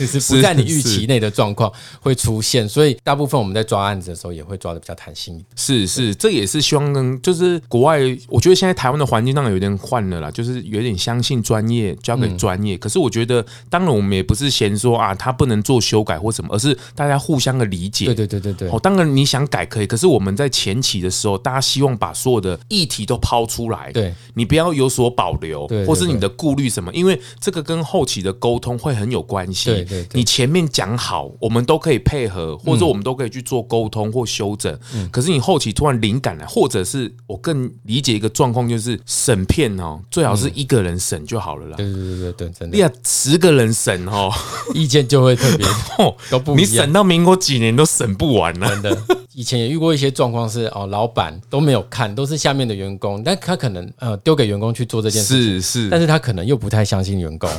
[0.02, 5.44] 就是不在你预期内的状况会出现，所以大部分我们在抓案子的时候也会抓的比较弹性。
[5.56, 12.76] 是是，这也是希望跟就是国外，我觉得现在台湾的环境当然有点换了啦，就是有点相信专业，交给专业。
[12.78, 18.06] 可是我觉得，当然我们也不是嫌说啊，他不能做修改或什么，而是大家互相的理解。
[18.06, 18.70] 对对对对对。
[18.70, 29.72] 哦，当然你想改可以，可是我们在前期的时候，大家希望把所有的议题都抛出来，对你不要有所保留，或是你的顾虑什么，因为这个跟后期的沟通会很有关系。
[29.72, 30.62] 对对，你前面。
[30.72, 34.74] 讲好，我们都可以配合，或者说我们都可以去做沟通或修整。
[34.94, 41.76] 嗯，可是你后期突然灵感来，或者是我更理解一个状况，就是审片哦，最好是一个人审就好了啦。
[41.76, 42.78] 对对对对对，真的。
[42.78, 44.32] 你要十个人审哦，
[44.74, 45.66] 意见就会特别
[45.98, 46.62] 哦，都不一样。
[46.62, 48.70] 你审到民国几年都审不完了。
[48.70, 48.98] 真的，
[49.34, 57.50] 以前也遇过一些状况是哦，老板都没有看，都是下面的员工，但他可能呃丢给员工去做这件事情，是是，但是他可能又不太相信员工，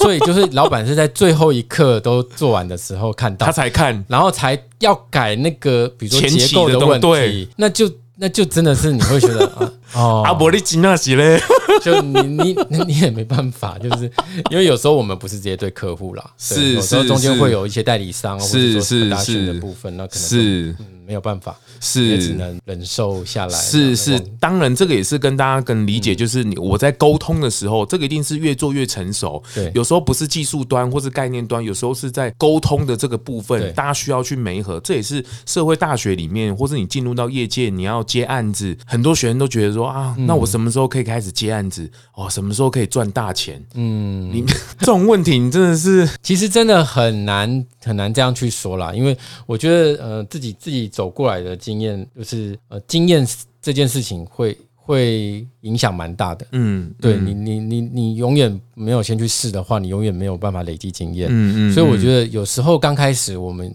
[0.00, 2.68] 所以就是老板是在最后一刻都做完。
[2.68, 3.46] 的时候看到。
[3.46, 11.40] 他才看，然后才要改那个，比如说结构的问题，那就那就真的是你会觉得 啊，哦，阿伯利吉纳西嘞，
[11.82, 14.10] 就你你你也没办法，就是
[14.50, 21.56] 因为有时候我们不是直接对客户啦，是有时候中间会有一些代理商，是是是的部分，那可能是没有办法。
[21.80, 23.56] 是也只能忍受下来。
[23.56, 29.40] 是是，当然这个也是跟大家更理解，就是你我在沟通的时候，这个一定是越做越成熟。
[29.54, 34.80] 对，有时候不是技术端或是概念端，有时候是在沟通的这个部分，大家需要去媒合。
[34.80, 41.90] 这也是社会大学里面，或是你进入到业界，你要接案子，很多学生都觉得说啊，那我什么时候可以开始接案子？
[42.14, 43.62] 哦，什么时候可以赚大钱？
[43.74, 44.42] 嗯，你
[44.80, 51.56] 这种问题，你真的是， 其实真的很难很难这样去说啦，因为我觉得呃，自己自己走过来的。
[51.68, 53.26] 经验就是呃，经验
[53.60, 56.46] 这件事情会会影响蛮大的。
[56.52, 61.28] 嗯，对你你你你永远没有先去试的话，你永远没有办法累积经验。
[61.30, 63.74] 嗯嗯，所以我觉得有时候刚开始我们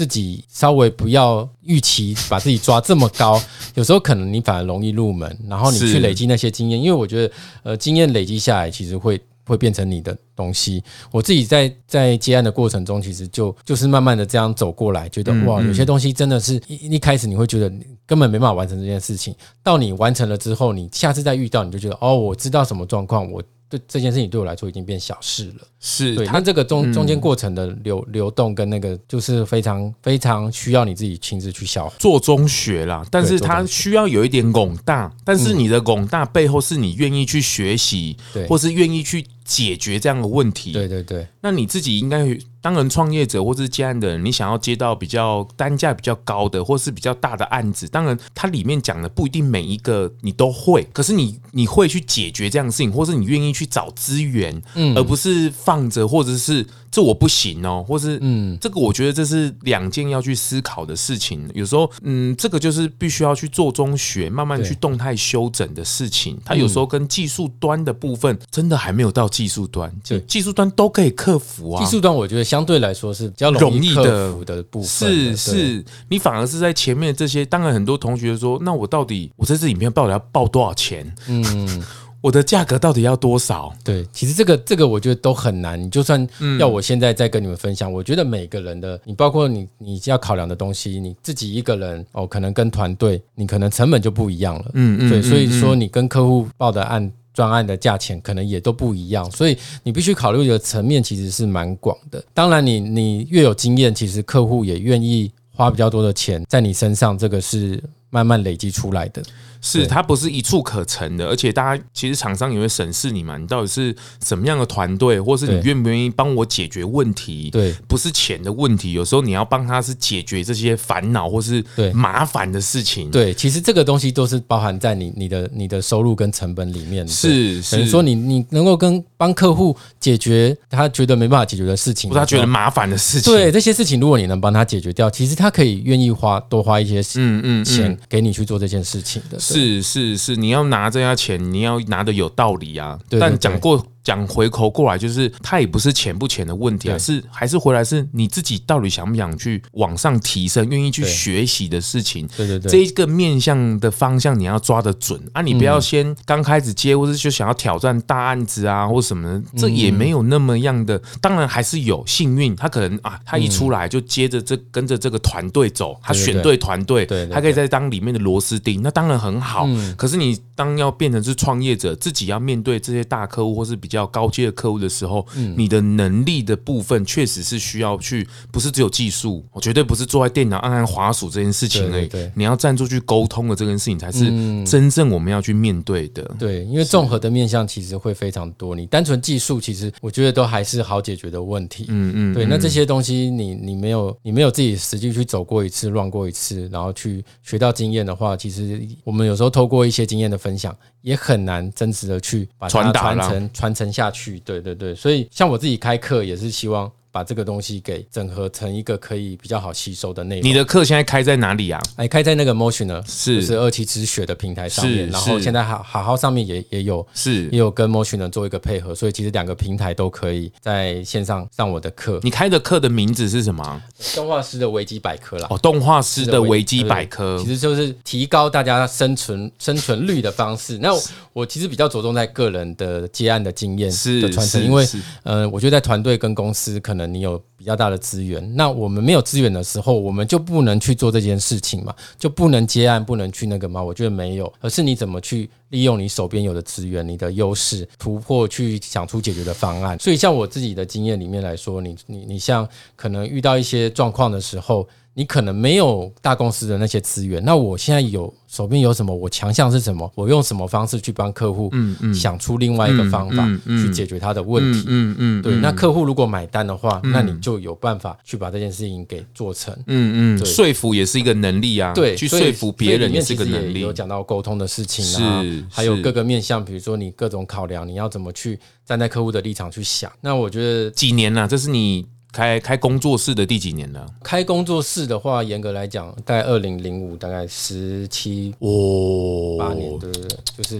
[0.00, 3.38] 自己稍微不要预期把自己抓这么高，
[3.76, 9.20] 有时候可能你反而容易入门，然后你去累积那些经验，因为我觉得呃，经验累积下来其实会。
[9.46, 10.80] 会变成你的东西。
[11.10, 17.68] 我自己在在接案的过程中，其实就就是慢慢的这样走过来，觉得哇，有些东西真的是一一开始你会觉得
[18.06, 23.42] 根本没办法完成这件事情，到你完成了之后，你下次再遇到，你就觉得哦，我知道什么状况，我。
[23.70, 26.26] 对这件事情对我来说已经变小事了，是对。
[26.26, 33.06] 它这个中中间过程的流流动跟那个，就是非常非常需要你自己亲自去消化做中学啦。
[33.10, 39.24] 但是它需要有一点广大，但是你的广大背后是你愿意去学习，对，或是愿意去。
[39.50, 40.70] 解决这样的问题。
[40.70, 42.38] 对对对，那你自己应该。
[42.62, 61.48] 当然，创业者或是接案的人，你想要接到比较单价比较高的，或是比较大的案子，当然它里面讲的不一定每一个你都会，可是你你会去解决这样的事情，或是你愿意去找资源，嗯，而不是放着，或者是这我不行哦，或是嗯，这个我觉得这是两件要去思考的事情。
[61.54, 66.36] 有时候，嗯，这个就是必须要去做中学，慢慢去动态修整的事情。
[66.44, 71.82] 它有时候跟技术端的部分真的还没有到技术端，就技术端都可以克服啊。
[71.82, 72.40] 技术端我觉得。
[72.50, 77.44] 相对来说是比较容易克服的部分的，是是，你反而是在前面这些。
[77.44, 81.14] 当然，很多同学说，那我到底我这支影片到底要报多少钱？
[81.28, 81.84] 嗯，
[82.20, 83.72] 我的价格到底要多少？
[83.82, 85.80] 对，其实这个这个我觉得都很难。
[85.80, 86.26] 你就算
[86.58, 94.70] 要我现在再跟你们分享，我觉得每个人的，你包括你你要考量的东西，你自己一个人哦，可能跟团队，你可能成本就不一样了。
[94.74, 97.10] 嗯嗯，对，所以说你跟客户报的案。
[97.32, 102.22] 专案的价钱可能也都不一样，所以你必须考虑的层面其实是蛮广的。
[102.34, 109.22] 当然你，你你越有经验，其实客户也愿意花比较多的钱在你身上，这个是慢慢累积出来的。
[109.60, 113.94] 是，它不是一蹴可成的，而且大家其实厂商也会审视你嘛，你到底是
[114.24, 117.50] 什么样的团队，或是你愿不愿意帮我解决问题？
[117.50, 123.10] 对，不是钱的问题，有时候你要帮他是解决这些烦恼或是麻烦的事情。
[123.10, 127.06] 对，其实这个东西都是包含在你你的你的收入跟成本里面。
[127.06, 133.32] 是，等于说你你能够跟帮客户解决他觉得没办法解决的事情，或他觉得麻烦的事情。
[133.32, 139.38] 对，这些事情如果你能帮他解决掉，其实他可以愿意花多花一些嗯嗯钱给你去做这件事情的。
[139.54, 142.98] 是是是，你要拿这家钱，你要拿的有道理啊。
[143.18, 143.86] 但讲过。
[144.10, 152.26] 讲回头过来，就是他也不是钱不钱的问题啊，是还是回来是你自己到底想不想去往上提升，愿意去学习的事情。
[152.36, 161.00] 对对对，这一个面向的方向你要抓得准啊，你不要先刚开始接，或是就想要挑战大案子啊，或什么的，这也没有那么样的。
[161.20, 169.68] 当然还是有幸运，他可能啊，他一出来就接着这跟着这个团队走，他选对团队，他可以再当里面的螺丝钉，那当然很好。
[169.96, 173.99] 可是你当要变成是创业者，自己要面对这些大客户或是比较。
[174.00, 182.08] 比较高阶的客户的时候，嗯，你的能力的部分确实是需要去，不是只有技术，我绝对不是坐在电脑按按滑鼠这件事情而已。
[182.08, 184.24] 对，你要站出去沟通的这件事情，才是
[184.64, 186.22] 真正我们要去面对的。
[186.38, 191.84] 对，因为综合的面向其实会非常多，你单纯技术其实我觉得都还是好解决的问题。
[191.88, 204.40] 嗯嗯，对，那这些东西你你没有你没有自己实际去走过一次、乱过一次，然后去学到经验的话，其实我们有时候透过一些经验的分享，也很难真实的去把它传承传承下去。
[204.40, 206.90] 对对对，所以像我自己开课也是希望。
[207.12, 210.48] 把这个东西给整合成一个可以比较好吸收的内容。
[210.48, 211.80] 你的课现在开在哪里啊？
[211.96, 215.08] 哎，开在那个 Motioner，是是二期之学的平台上面。
[215.10, 222.20] 然后现在好好好上面也也有，是也有跟 Motioner 做一个配合，所以其实两个平台都可以在线上上我的课。
[222.22, 223.82] 你开的课的名字是什么？
[224.14, 225.48] 动画师的维基百科啦。
[225.50, 230.78] 哦，动画师的维基百科，其实就是提高大家生存 生存率的方式。
[230.78, 231.02] 那我，
[231.32, 234.86] 我其实比较着重在个人的接案的经验的传承，因为
[235.24, 236.99] 呃，我觉得在团队跟公司可能。
[237.06, 243.82] 你有比较大的资源，那我们没有资源的时候，我们就不能去做这件事情嘛，就不能接案，不能去那个吗？
[243.82, 249.98] 我觉得没有，而是你怎么去利用你手边有的资源，你的优势，突破去想出解决的方案。
[249.98, 254.88] 所以，像我自己的经验里面来说，你你你像可能遇到一些状况的时候。
[255.20, 259.14] 你可能没有大公司的那些资源，那我现在有手边有什么？
[259.14, 260.10] 我强项是什么？
[260.14, 261.68] 我用什么方式去帮客户？
[261.72, 264.82] 嗯嗯，想出另外一个方法去解决他的问题。
[264.86, 265.54] 嗯嗯，对。
[265.56, 269.74] 那客户如果买单的话，那你就有办法去把这件事情给做成。
[269.88, 271.92] 嗯嗯，说服也是一个能力啊。
[271.92, 273.80] 对，去说服别人也是一个能力。
[273.80, 280.10] 有讲到沟通的事情啊，还有各个面向，比如说你各种考量，你要怎么去站在客户的立场去想？
[280.22, 282.06] 那我觉得几年了，这是你。
[282.32, 284.06] 开开工作室的第几年了？
[284.22, 290.78] 开工作室的话，严格来讲，大概二零零五，大概十七哦八年，对对对，就是。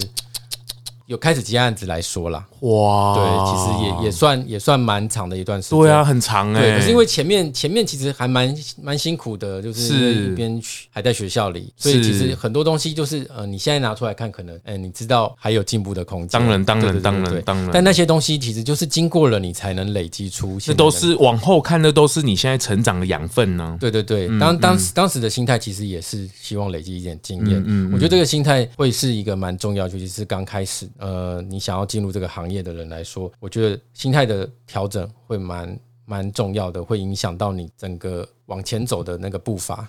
[1.10, 6.78] 有开始接案子来说啦，哇，对，其实也也算也算蛮长的一段时间，对啊，很长哎、欸。
[6.78, 16.28] 可是因为前面前面其实还蛮蛮辛苦的，就是一边还在学校里，所以其实很多东西就是呃，你现在拿出来看，可能哎，你知道还有进步的空间。
[16.28, 17.70] 当然，当然，当然，当然。
[17.72, 20.60] 但那些东西其实就是经过了，你才能累积出。
[20.60, 23.76] 这都是往后看的，都是你现在成长的养分呢。
[23.80, 27.60] 对对对，当当时当时的心态其实也是希望累积一点经验。
[27.66, 30.88] 嗯，我觉得这个心态会是一个蛮重要，尤其是刚开始。
[31.00, 39.88] 呃，你想要进入这个行业的人来说，我觉得心态的调整会蛮蛮重要的，会影响到你整个往前走的那个步伐。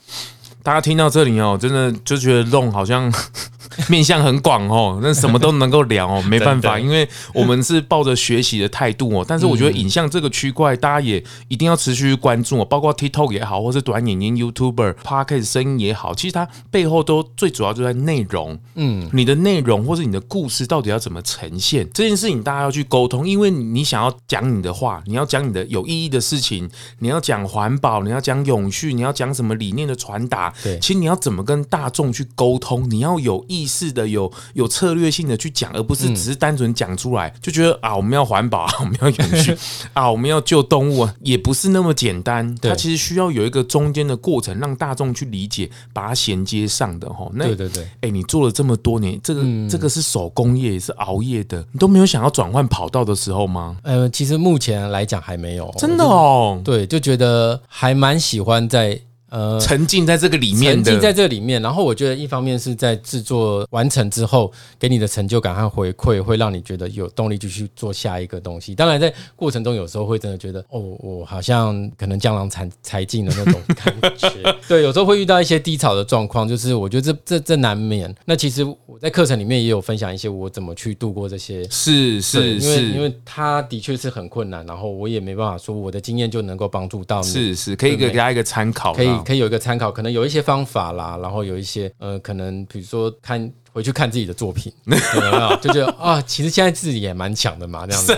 [0.64, 3.12] 大家听到这里哦，真的就觉得 Ron 好像
[3.90, 9.26] 面向很广哦，那什么都能够聊哦， 没办法，因为我们是抱着学习的态度哦。
[9.28, 18.60] 但是我觉得影像这个区块，大家也一定要持续关注哦，包括 TikTok 也好，或是短影音 YouTuber、Podcast 声音也好，其实它背后都最主要就在内容。
[18.76, 30.51] 嗯，你的内容或是你的故事到底要怎么呈现这件事情，大家要去沟通，因为你想要讲你的话，你要讲你的有意义的事情，你要讲环保，你要讲永续，你要讲什么理念的传达。
[30.64, 39.56] 对，其实你要怎么跟大众去沟通，你要有意识的、有有策略性的去讲，而不是只是单纯讲出来就觉得啊，我们要环保啊， 我们要永续
[39.94, 42.56] 啊，我们要救动物啊，也不是那么简单。
[42.62, 47.30] 它其实需要有一个中间的过程，让大众去理解，把它衔接上的哈。
[47.34, 53.78] 那对对对，哎，你做了这么多年，这个这个是手工业，也是熬夜的，你都没有想要转换跑道的时候吗？
[53.84, 56.62] 呃，其实目前来讲还没有，真的哦。
[56.64, 59.00] 对，就觉得还蛮喜欢在。
[59.32, 61.62] 呃，沉浸在这个里面，沉浸在这里面。
[61.62, 68.76] 然后我觉得，一方面是在制作完成之后，给你的成就感和回馈，会让你觉得有动力继续做下一个东西。
[68.76, 74.30] 当然，在过程中有时候会真的觉得，哦，我好像可能江郎才才尽的那种感觉。
[74.68, 78.14] 对，有时候会遇到一些低潮的状况，就是我觉得这这这难免。
[78.26, 89.21] 那其实我在课程里面也有分享一些我怎么去度过这些，是是因为因为他的确是很困难，然后我也没办法说我的经验就能够帮助到你，是是，可以给大家一个参考，可以。
[89.24, 98.18] 可以有一个参考，可能有一些方法啦，然后有一些呃，可能比如说看回去看自己的作品， 有没有就觉得啊，其实现在自己也蛮强的嘛，这样子。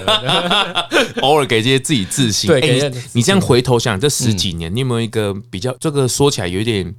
[1.22, 2.47] 偶尔给这些自己自信。
[2.47, 5.76] 对，欸、你，你这样回头想这十几年，嗯、你有没有一个比较？
[5.80, 6.93] 这个说起来有一点，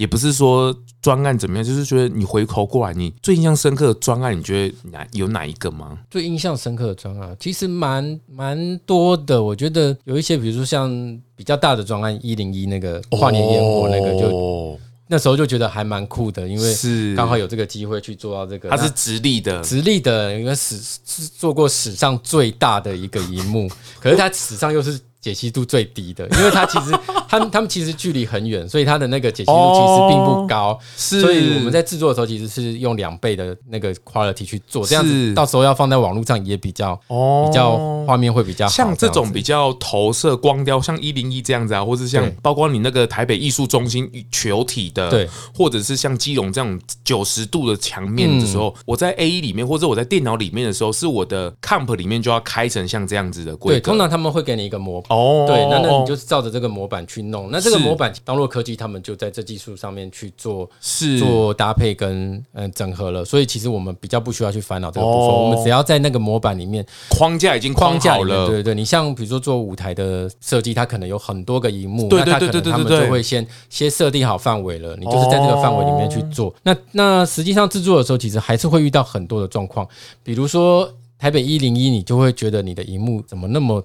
[0.00, 5.98] 也不是说专案怎么样，就是觉得你回头过来，你最印象深刻的专案，你觉得哪有哪一个吗？
[6.10, 9.42] 最印象深刻的专案，其实蛮蛮多的。
[9.42, 11.20] 我觉得有一些，比如说像。
[11.40, 14.78] 比较大的专案一零一那个跨年烟火那个就，哦
[15.08, 18.68] 那时候就觉得还蛮酷的，因为是刚好有这个机会去做到这个。
[18.68, 25.00] 它是直立的，直立的，因为史是做过史上最大的一个荧幕，可是它史上又是。
[25.20, 26.98] 解析度最低的，因为它其实
[27.28, 30.78] 他们他们其实距离很远，所以它的那个解析度其实并不高。
[30.96, 38.72] 是，所以我们在制作的时候其实是用两倍的那个 quality 去做，这样子到时候要放在网络上也比较比较画面会比较好。
[38.72, 53.80] 像这种比较投射光雕，像一零一这样子啊，或是像包括你那个台北艺术中心球体的，对，或者是像基隆这样九十度的墙面的时候，我在 A E 里面或者我在电脑里面的时候，是我的 comp 里面就要开成像这样子的规格。
[53.80, 55.04] 对，通常他们会给你一个模。
[55.10, 57.50] 哦，对，那那你就是照着这个模板去弄。
[57.50, 63.24] 那这个模板，当洛科技他们就在这技术上面去做，是做搭配跟嗯整合了。
[63.24, 68.46] 所以其实我们比较不需要去烦恼这个部分，我们只要在那个模板里面，框架已经框架好了。
[68.46, 76.54] 对对，你像比如说做舞台的设计，它可能有很多个荧幕，那它可能他们就会先先设定好范围了，你就是在这个范围里面去做。
[76.62, 79.84] 那那实际上制作的时候，其实还是会遇到很多的状况，
[80.22, 80.88] 比如说
[81.18, 83.84] 台北一零一，你就会觉得你的荧幕怎么那么。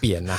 [0.00, 0.36] 扁呐，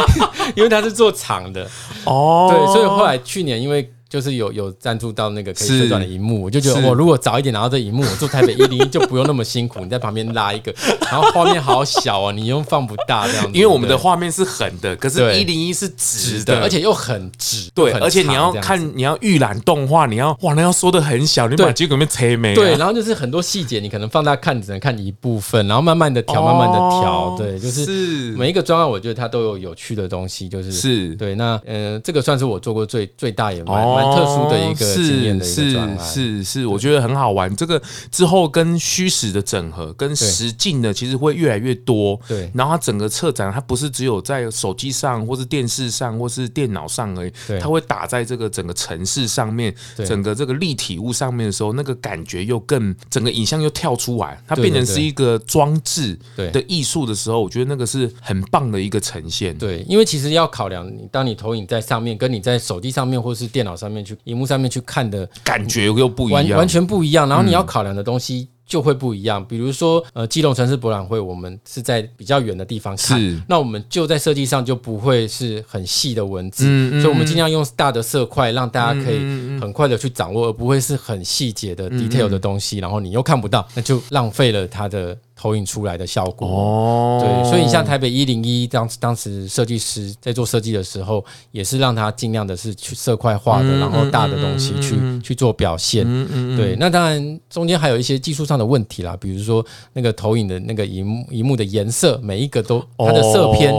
[0.56, 1.68] 因为他是做长的
[2.04, 3.92] 哦，对，所以后来去年因为。
[4.08, 9.80] 就是有有赞助到那个可以旋转的荧幕，我就觉得我如果早一点拿到这荧幕，我做台北一零一就不用那么辛苦。
[9.80, 10.74] 你在旁边拉一个，
[11.10, 13.50] 然后画面好小哦，你又放不大这样子。
[13.52, 17.70] 因为我们的画面是横的，可是一零一是直的，而且又很直。
[17.74, 22.54] 对，而且你要看你要预览动画，你要哇，那要缩的很小，你把结果面拆没。
[22.54, 27.36] 对，然后就是很多细节，你可能放大看只能看一部分，然后慢慢的调，慢慢的调。
[27.36, 31.34] 对，就是每一个专案，我觉得它都有有趣的东西，就是是对。
[31.34, 33.97] 那嗯，这个算是我做过最最大也蛮。
[33.98, 37.54] 蛮特殊的一个经验的一个，是是是，我觉得很好玩。
[37.56, 37.80] 这个
[38.10, 42.18] 之后跟虚实的整合，跟实境的其实会越来越多。
[42.28, 47.32] 对，然后它整个策展，它不是只有在手机上，或是电视上，或是电脑上而已。
[47.46, 49.74] 对，它会打在这个整个城市上面，
[50.06, 59.56] 整个这个立体物上面的时候，那个感觉又更，整个影像又跳出来，它变成是一个装置的艺术的时候，我觉得那个是很棒的一个呈现。
[59.56, 64.16] 对，因为其实要考量你，当你投影在上面，跟你在手机上面或是电脑上面去。
[64.24, 67.28] 荧幕上面去看的感觉又不一样，完完全不一样。
[67.28, 69.44] 然后你要考量的东西就会不一样。
[69.44, 76.64] 比如说，呃，基隆城市博览会，我们是在比较远的地方看，是那我们就在设计上就不会是很细的文字，
[77.00, 79.18] 所以我们尽量用大的色块，让大家可以
[79.60, 82.78] 很快的去掌握，而不会是很细节的 detail 的东西。
[82.78, 85.16] 然后你又看不到，那就浪费了它的。
[85.40, 96.04] 投影出来的效果哦，对，所以你像台北一零一当当时设计师在做设计的时候，也是让他尽量的是去色块化的，然后大的东西去去做表现。
[96.56, 103.72] 对，那当然中间还有一些技术上的问题啦，比如说那个投影的那个荧幕荧幕的颜色，每一个都它的色偏。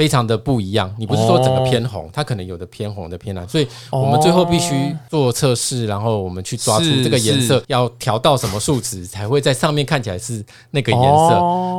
[0.00, 0.90] 非常的不一样。
[0.98, 11.28] 你不是说整个偏红，它可能有的偏红的偏蓝，所以我们最后必须做测试，然后我们去抓出这个颜色要调到什么数值才会在上面看起来是那个颜色。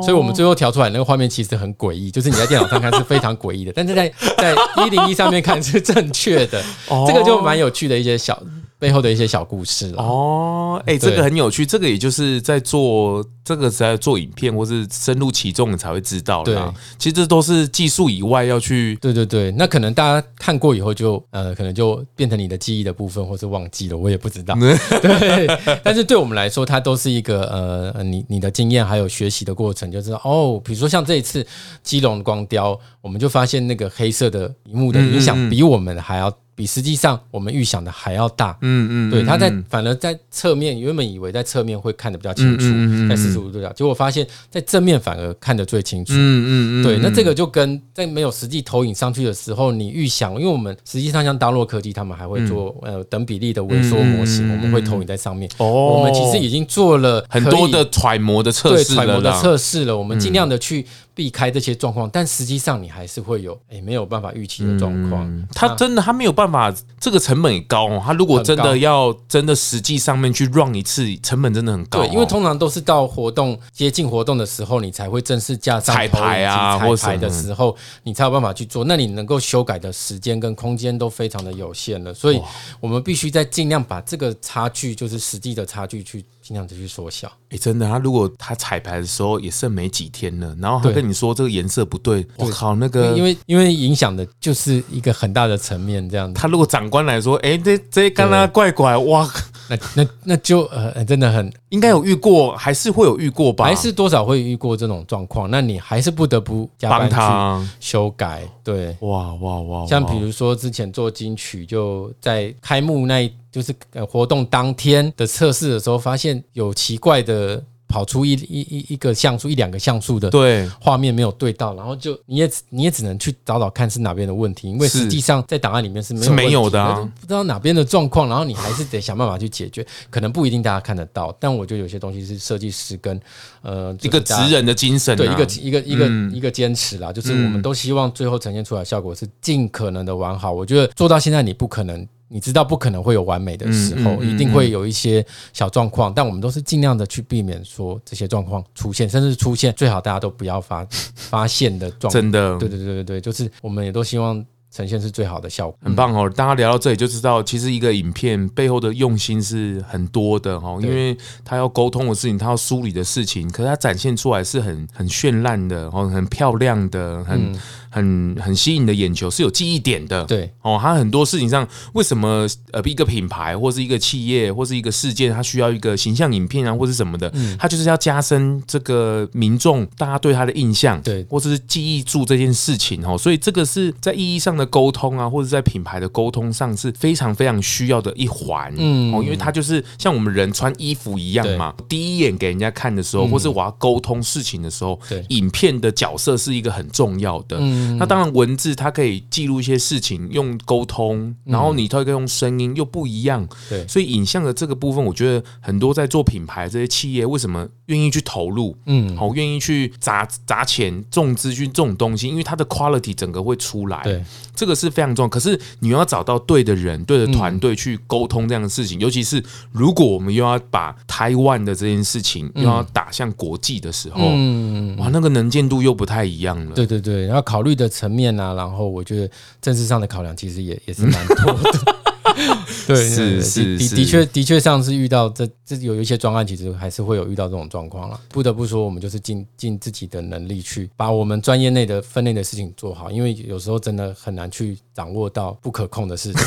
[0.04, 4.08] 所以我们最后调出来那个画面其实很诡异，就是你在电脑上看是非常诡异的，但是在
[4.38, 4.54] 在
[4.86, 6.62] 一零一上面看是正确的。
[7.08, 8.40] 这个就蛮有趣的一些小。
[8.82, 16.44] 背后的一些小故事哦，哎、欸，这个很有趣，这个也就是在做这个在做影片或是深入其中，你才会知道。
[16.44, 16.58] 对，
[16.98, 18.98] 其实这都是技术以外要去。
[19.00, 24.56] 对对对，那可能大家看过以后就呃，可能就变成你的记忆的部分，或是忘记了，我也不知道。
[25.00, 25.48] 对，
[25.84, 30.60] 但是对我们来说，它都是一个呃，你你的经验还有学习的过程，就知道哦。
[30.66, 31.46] 比如说像这一次
[31.84, 36.36] 基隆光雕，我们就发现那个黑色的荧幕的影响比我们还要。
[36.62, 60.86] 比实际上我们预想的还要大，嗯嗯，对，它在反而在侧面，原本以为在侧面会看得比较清楚，在四十五度角，结果发现在正面反而看得最清楚，嗯嗯，对，那这个就跟在没有实际投影上去的时候，你预想，因为我们实际上像当洛科技，他们还会做呃等比例的萎缩模型，我们会投影在上面，哦，我们其实已经做了很多的揣摩的测试，揣摩的测试了，我们尽量的去。
[61.14, 65.30] 避开这些状况，但实际上你还是会有诶没有办法预期的状况。
[65.54, 68.02] 他真的他没有办法，这个成本也高哦。
[68.06, 72.00] 他如果真的要真的实际上面去 run 一次，成本真的很高。
[72.00, 78.84] 对，因为通常都是到活动接近活动的时候，你才会正式架上彩排啊，彩排的时候，你才有办法去做。
[78.86, 82.42] 那你能够修改的时间跟空间都非常的有限了，所以
[82.80, 86.26] 我们必须在尽量把这个差距，就是实际的差距去。
[86.42, 87.32] 尽量的去缩小。
[87.50, 96.40] 哎，真的，他如果他彩排的时候也剩没几天了，然后他跟你说这个颜色不对，我靠，那个，因为因为影响的就是一个很大的层面，这样子。
[96.40, 99.30] 他如果长官来说，哎，这这刚刚怪怪，哇，
[99.70, 103.66] 那那那就呃，真的很应该有遇过，还是会有遇过吧？
[103.66, 105.50] 还是多少会遇过这种状况？
[105.52, 108.48] 那你还是不得不加班去修改。
[108.72, 109.86] 对，哇哇哇！
[109.88, 113.32] 像比如说之前做金曲，就在开幕那一。
[113.52, 117.62] 就是呃活动当天的测试的时候，发现有奇怪的
[117.92, 120.68] 跑出一一一一个像素一两个像素的对。
[120.80, 133.20] 画面没有对到，然后就你也你也只能去找找看是哪边的问题，因为实际上在档案里面是没有没有的，不知道哪边的状况，然后你还是得想办法去解决，可能不一定大家看得到，但我觉得有些东西是设计师跟
[133.62, 142.08] 呃一个职人的精神，对一个一个一个一个坚持啦，就是我们都希望最后呈现出来的效果是尽可能的完好，我觉得做到现在你不可能。
[142.34, 152.14] 你知道不可能会有完美的时候，一定会有一些小状况，但我们都是尽量的去避免说这些状况出现，甚至出现最好大家都不要发发现的状况。
[152.14, 155.78] 真的，对对对对对，就是我们也都希望呈现是最好的效果。
[155.84, 156.30] 很棒哦！
[156.30, 167.54] 大家聊到这里就知道，其实一个影片背后的用心是很多的哦，因为他要沟通的事情，他要梳理的事情，可是他展现出来是很很绚烂的哦，很漂亮的，很。
[167.92, 170.24] 很很吸引你的眼球，是有记忆点的。
[170.26, 183.18] 对哦，它很多事情上，为什么呃一个品牌或是一个企业或是一个事件，它需要一个形象影片啊，或是什么的，嗯，它就是要加深这个民众大家对它的印象，对，或者是记忆住这件事情哦。
[183.18, 188.74] 所以这个是在意义上的沟通啊，或者在品牌的沟通上是非常非常需要的一环。
[188.78, 197.58] 嗯，哦，因为它就是像我们人穿衣服一样嘛，第一眼给人家看的时候，或是我要沟通事情的时候，对，影片的角色是一个很重要的。
[197.60, 197.81] 嗯。
[197.98, 214.24] 那当然，文字它可以记录一些事情，用沟通，然后你它可以用声音又不一样，对，所以影像的这个部分，我觉得很多在做品牌这些企业为什么愿意去投入，嗯，好，愿意去砸砸钱重资金这种东西，因为它的 quality 整个会出来，对，
[214.56, 215.30] 这个是非常重要。
[215.30, 226.76] 可是你要找到对的人、对的团队去沟通这样的事情，尤其是如果我们又要把台湾的这件事情又要打向国际的时候，嗯，哇，那个能见度又不太一样了。
[226.76, 227.71] 对对对，然后考虑。
[227.76, 231.96] 的层面啊，然后我觉得政治上的考量其实也也是蛮多的。
[232.88, 238.20] 对，是是的的确的确上次遇到这这有一些专案，其实还是会有遇到这种状况了。
[238.30, 246.42] 不得不说，我们就是尽尽自己的能力去把我们专业内的分内的事情做好，因为有时候真的很难去掌握到不可控的事情。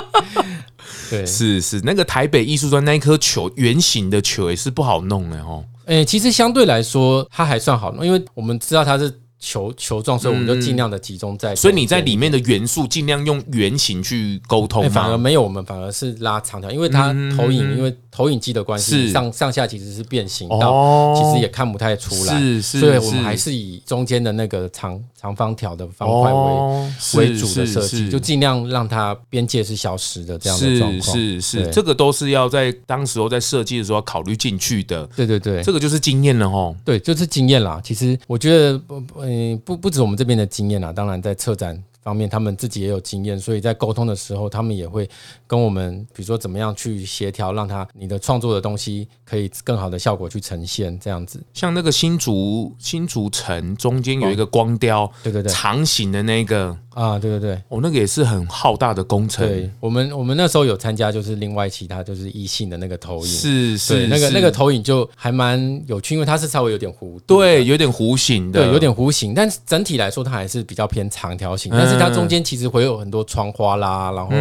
[1.10, 5.64] 对，是是，那个台北艺术专那一颗球圆形的球也是不好弄的哦。
[5.84, 9.12] 诶，其实相对来说它还算好弄，因为我们知道它是。
[9.38, 11.54] 球球状，所以我们就尽量的集中在。
[11.54, 22.38] 所以你在里面的元素尽量用圆形去沟通，反而没有，我们反而是拉长条，因为它投影，因为投影机的关系，上上下其实是变形到，其实也看不太出来。
[22.38, 31.16] 是是，所以我们还是以中间的那个长长方条的方块为为主的设计，就尽量让它边界是消失的这样的状况。
[31.16, 35.06] 是是是，这个都是要在当时候在设计的时候考虑进去的。
[35.14, 36.74] 对对对，这个就是经验了哦。
[36.84, 37.78] 对，就是经验啦。
[37.84, 38.80] 其实我觉得。
[39.28, 41.82] 嗯，不不止我们这边的经验啊，当然在策展。
[42.06, 45.10] 方面，他们自己也有经验，所以在沟通的时候，他们也会
[45.44, 51.42] 跟我们，比如说怎么样去协调，让他你的创作的东西可以更好的效果去呈现，这样子。
[51.52, 56.76] 像那个新竹新竹城中间有一个光雕，哦、对对对，长形的那个。
[56.96, 59.46] 啊，对对对，哦，那个也是很浩大的工程。
[59.46, 74.32] 对，我们我们那时候有参加，就是另外其他就是异性的那个投影，是是那个那个投影就还蛮有趣，因为它是稍微有点弧，对，有点弧形的，对，有点弧形，但整体来说它还是比较偏长条形，但是它中间其实会有很多窗花啦，然后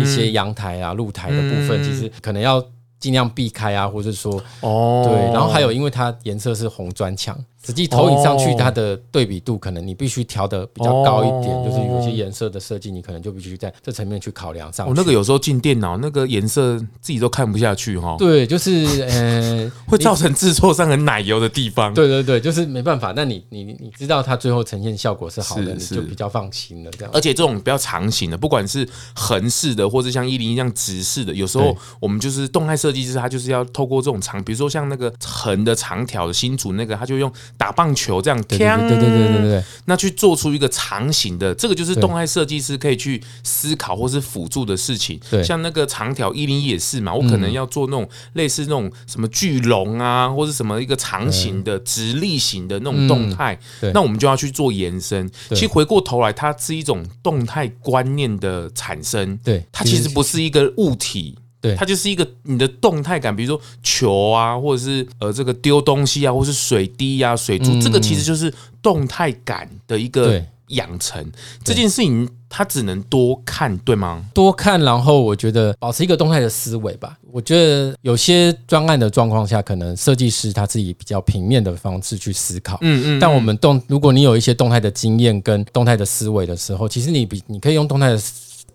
[0.00, 2.64] 一些阳台啊、露台的部分，其实可能要
[2.98, 7.38] 尽量避开啊，或者说哦，对，然后还有因为它颜色是红砖墙。
[7.64, 14.92] 实际投影上去，它的对比度可能你必须调的比较高一点，哦、就是有些颜色的设计，你可能就必须在这层面去考量上去。
[14.92, 18.16] 哦，那个有时候进电脑，那个颜色自己都看不下去哈。
[18.18, 21.92] 对，就是呃， 会造成制作上很奶油的地方。
[21.94, 23.12] 对对对，就是没办法。
[23.16, 26.90] 那你你你知道它最后呈现效果是好的，是是你就比较放心了。
[26.98, 27.10] 这样。
[27.14, 37.32] 而且这种比较长形的，不管是横式的，或者像一零一这样直式的，有时候我们就是动态设计师，他就是要透过这种长，比如说像那个横的长条的新竹那个，他就用。
[37.56, 45.18] 打棒球这样，对对对对对对对，那去做出一个长形的，这个就是动态设计师可以去思考或是辅助的事情。
[45.30, 53.58] 对，像那个长条一零一也是嘛，我可能要做那种类似那种什么巨龙啊，或者什么一个长形的直立型的那种动态，
[53.92, 55.30] 那我们就要去做延伸。
[55.50, 59.38] 其实回过头来，它是一种动态观念的产生。
[59.44, 61.36] 对，它其实不是一个物体。
[61.64, 68.52] 对，它就是一个你的动态感，比如说球啊，或者是呃这个丢东西啊，或是水滴啊、水珠，嗯、这个其实就是
[68.82, 71.26] 动态感的一个养成。
[71.64, 74.22] 这件事情它只能多看，对吗？
[74.34, 77.16] 多看，然后我觉得保持一个动态的思维吧。
[77.32, 83.18] 我觉得有些专案的状况下，可能设计师他自己比较平面的方式去思考，嗯嗯。
[83.18, 88.20] 但我们动，如果你有一些动态的经验跟动态的思维的时候，其实你比你可以用动态的。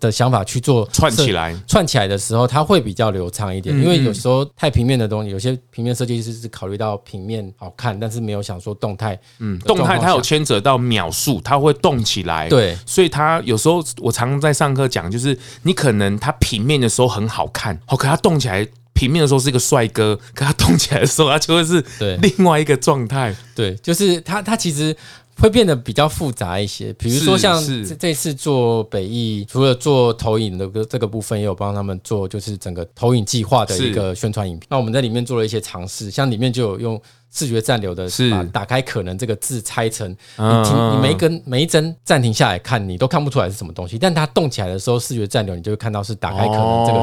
[0.00, 3.76] 的想法去做串起来，串起来的时候，它会比较流畅一点。
[3.76, 9.16] 因为有时候太平面的东西，有些平面设计师是考虑到平面好看，但是没有想说动态。
[9.38, 12.48] 嗯，动态它有牵扯到秒数，它会动起来。
[12.48, 21.84] 对，所以它有时候我常常在上课讲，就是你可能它平面的时候很好看，好，可它动起来，平面的时候是一个帅哥，可它动起来的时候，它就会是
[22.22, 23.36] 另外一个状态。
[23.54, 24.96] 对，就是它，它其实。
[25.40, 34.66] 会变得比较复杂一些，比如说像这这次做北艺，除了做投影的这个部分，也有帮他们做就是整个投影计划的一个宣传影片。
[34.70, 37.00] 那我们在里面做了一些尝试，像里面就有用。
[37.32, 43.98] 视觉暂留的是把打开可能这个字拆成你停，你每一根每一帧暂停下来看，你都看不出来是什么东西。
[43.98, 46.98] 但它动起来的时候，视觉暂留你就会看到是打开可能这个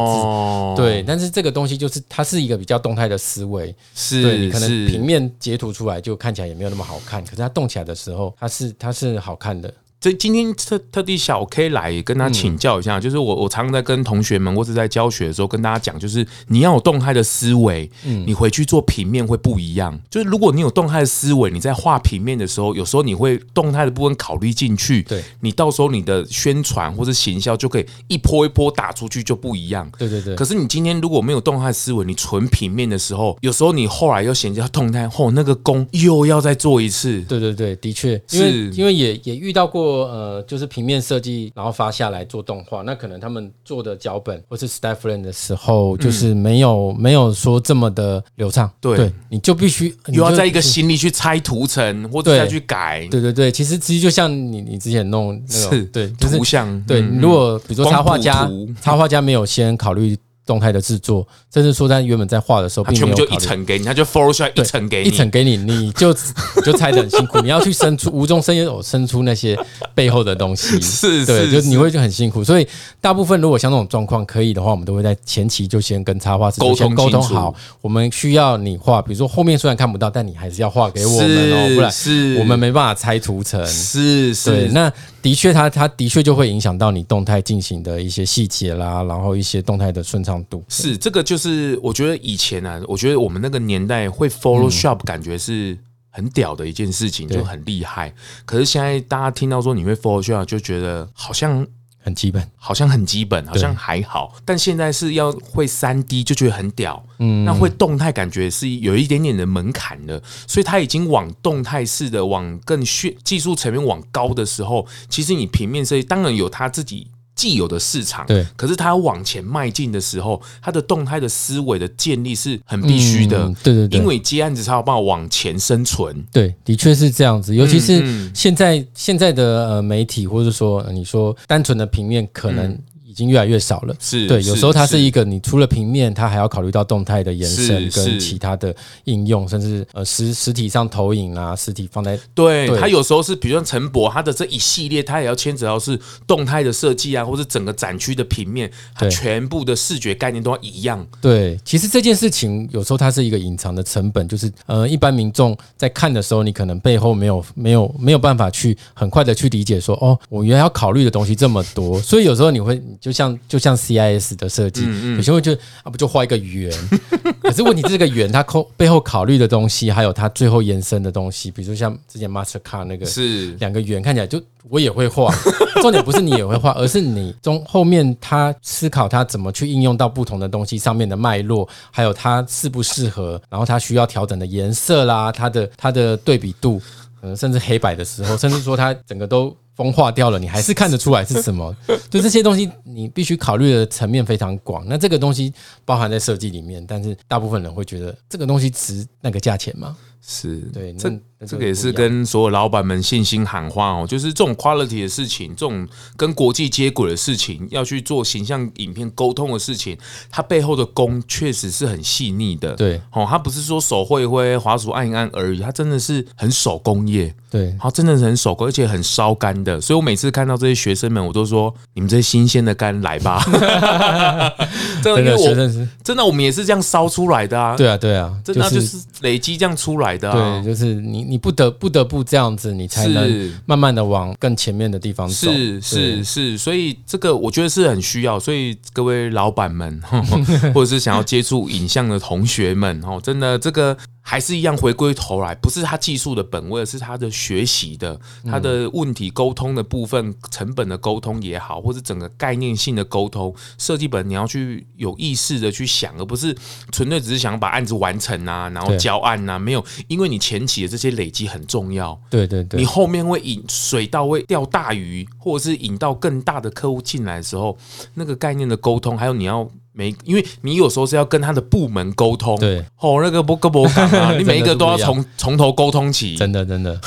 [0.75, 0.81] 字。
[0.81, 9.73] 对，但是这个东西就是它是一个比较动态的思维，是对你可能平面截图出来就看起来也没有那么好看，可是它动起来的时候，它是它是好看的。
[9.99, 19.99] 所以今天特特地小 K 来跟他请教一下，就是我我常常在跟同学们或者在教学的时候跟大家讲，就是你要有动态的思维，你回去做平面会不一样。
[20.09, 29.89] 就是如果你有动态的思维，你在画平面的时候，有时候你会动态的部分考虑进去，对，你到时候你的宣传或者行销就可以一波一波打出去就不一样。
[29.97, 30.35] 对对对。
[30.35, 37.19] 可是你今天如果没有动态思维，你纯平面的时候，有时候你后来又衔接到动态，后那个工又要再做一次。
[37.23, 39.86] 对对对，的确，因为因为也也遇到过。
[39.87, 48.69] 呃，就是平面设计，然后发下来做动画，那可能他们做的脚本或是 staff friend 的时候，就是没有、嗯、没有说这么的流畅。
[48.79, 53.07] 对，对，你就必须又要在一个心里去拆图层，或者再去改。
[53.09, 58.49] 对对对，其实其实就像你你之前弄那个对、就是、图像，对，如果比如说插画家，
[58.81, 60.17] 插画家没有先考虑。
[60.47, 67.41] 动态的制作，甚至说在原本在画的时候，他全部就一层给你，他就 Photoshop 一层给你，一层给你，你就你就猜的很辛苦。
[67.41, 69.59] 你要去生出无中生有，生出那些
[69.93, 72.43] 背后的东西， 是，对，就你会就很辛苦。
[72.43, 72.67] 所以
[73.01, 81.91] 大部分如果像这种状况可以的话，我们都会在前期就先跟插画师沟通沟通好，我们需要你画，比如说后面虽然看不到，但你还是要画给我们哦，不然
[82.39, 83.65] 我们没办法拆图层。
[83.67, 84.91] 是，是，对，那。
[85.19, 90.63] 的确，它它的确就会影响到你动态进行的一些细节啦，然后一些动态的顺畅度。
[90.67, 95.77] 是这个，就是我觉得以前啊，我觉得我们那个年代会 Photoshop，感觉是
[96.09, 98.13] 很屌的一件事情，就很厉害。
[98.45, 101.65] 可是现在大家听到说你会 Photoshop，就觉得好像。
[101.99, 104.33] 很基本，好像很基本，好像还好。
[104.45, 117.07] 但现在是要会三 D 就觉得很屌，嗯，那会动态感觉是有一点点的门槛的，所以它已经往动态式的、往更炫技术层面往高的时候，其实你平面设计当然有它自己
[117.37, 126.21] 既有的市场，对，可是他往前迈进的时候，他的动态的思维的建立是很必须的，嗯，对对对，因为接案子才有办法往前生存。
[126.33, 132.77] 对，的确是这样子，尤其是现在现在的呃媒体，或者说你说单纯的平面可能。
[133.17, 151.03] 嗯已经越来越少了，是对，有时候它是一个，你除了平面，它还要考虑到动态的延伸跟其他的应用，甚至呃实实体上投影啊，实体放在对，它有时候是，比如说陈博，它的这一系列，它也要牵扯到是动态的设计啊，或者整个展区的平面，它全部的视觉概念都要一样。
[151.19, 162.79] 对，其实这件事情有时候它是一个隐藏的成本，就是呃一般民众在看的时候，你可能背后没有没有没有办法去很快的去理解说，哦，我原来要考虑的东西这么多，所以有时候你会。
[163.07, 166.69] 就像就像 CIS 的设计，嗯嗯有些人会觉得啊，不就画一个圆？
[167.41, 175.33] 可是问题这个圆它考背后考虑的东西，还有它最后延伸的东西，比如说像之前 Mastercard 那个是两个圆，看起来就我也会画。
[175.81, 186.81] 重点不是你也会画，而是你中后面他思考他怎么去应用到不同的东西上面的脉络，还有它适不适合，然后它需要调整的颜色啦，它的它的对比度，
[187.21, 189.55] 可能甚至黑白的时候，甚至说它整个都。
[189.77, 191.73] 风化掉了，你还是看得出来是什么？
[192.09, 194.83] 就这些东西，你必须考虑的层面非常广。
[194.89, 195.53] 那这个东西
[195.85, 199.95] 包含在设计里面，但是大部分人会觉得这个东西值那个价钱吗？
[200.19, 201.09] 是对，这
[201.45, 209.97] 这个也是跟所有老板们信心喊话哦，就是这种 quality 的事情，这种跟国际接轨的事情，要去做形象影片沟通的事情，
[210.31, 212.73] 它背后的功确实是很细腻的。
[212.73, 217.33] 对，哦，它不是说手挥一挥，滑鼠按一按而已，它真的是很手工业。
[217.49, 219.79] 对，它真的是很手工，而且很烧干的。
[219.79, 223.41] 所以我每次看到这些学生们，我都说：你们这些新鲜的肝来吧。
[225.01, 227.75] 真的，学生是真的，我们也是这样烧出来的啊。
[227.77, 230.29] 对啊，对啊，真的就是累积这样出来的。
[230.29, 235.51] 啊对，就是你，你不得不得不这样子，你才能慢慢的往更前面的地方走。
[235.51, 238.39] 是是是，所以这个我觉得是很需要。
[238.39, 240.01] 所以各位老板们，
[240.73, 243.97] 或者是想要接触影像的同学们，哦，真的这个。
[244.29, 256.53] 还是一样，回归头来，不是他技术的本位，而是他的学习的，他的问题沟通的部分，成本的沟通也好，或者整个概念性的沟通，设计本你要去有意识的去想，而不是
[256.91, 267.77] 纯粹只是想把案子完成啊，然后交案啊，没有，因为你前期的这些累积很重要，对对对，你后面会引水到位钓大鱼，或者是引到更大的客户进来的时候，
[268.15, 269.65] 那个概念的沟通，还有你要。
[269.97, 277.01] 每，因为你有时候是要跟他的部门沟通，对，哦，那个不个不讲啊， 你每一个都要从从头沟通起，真的真的。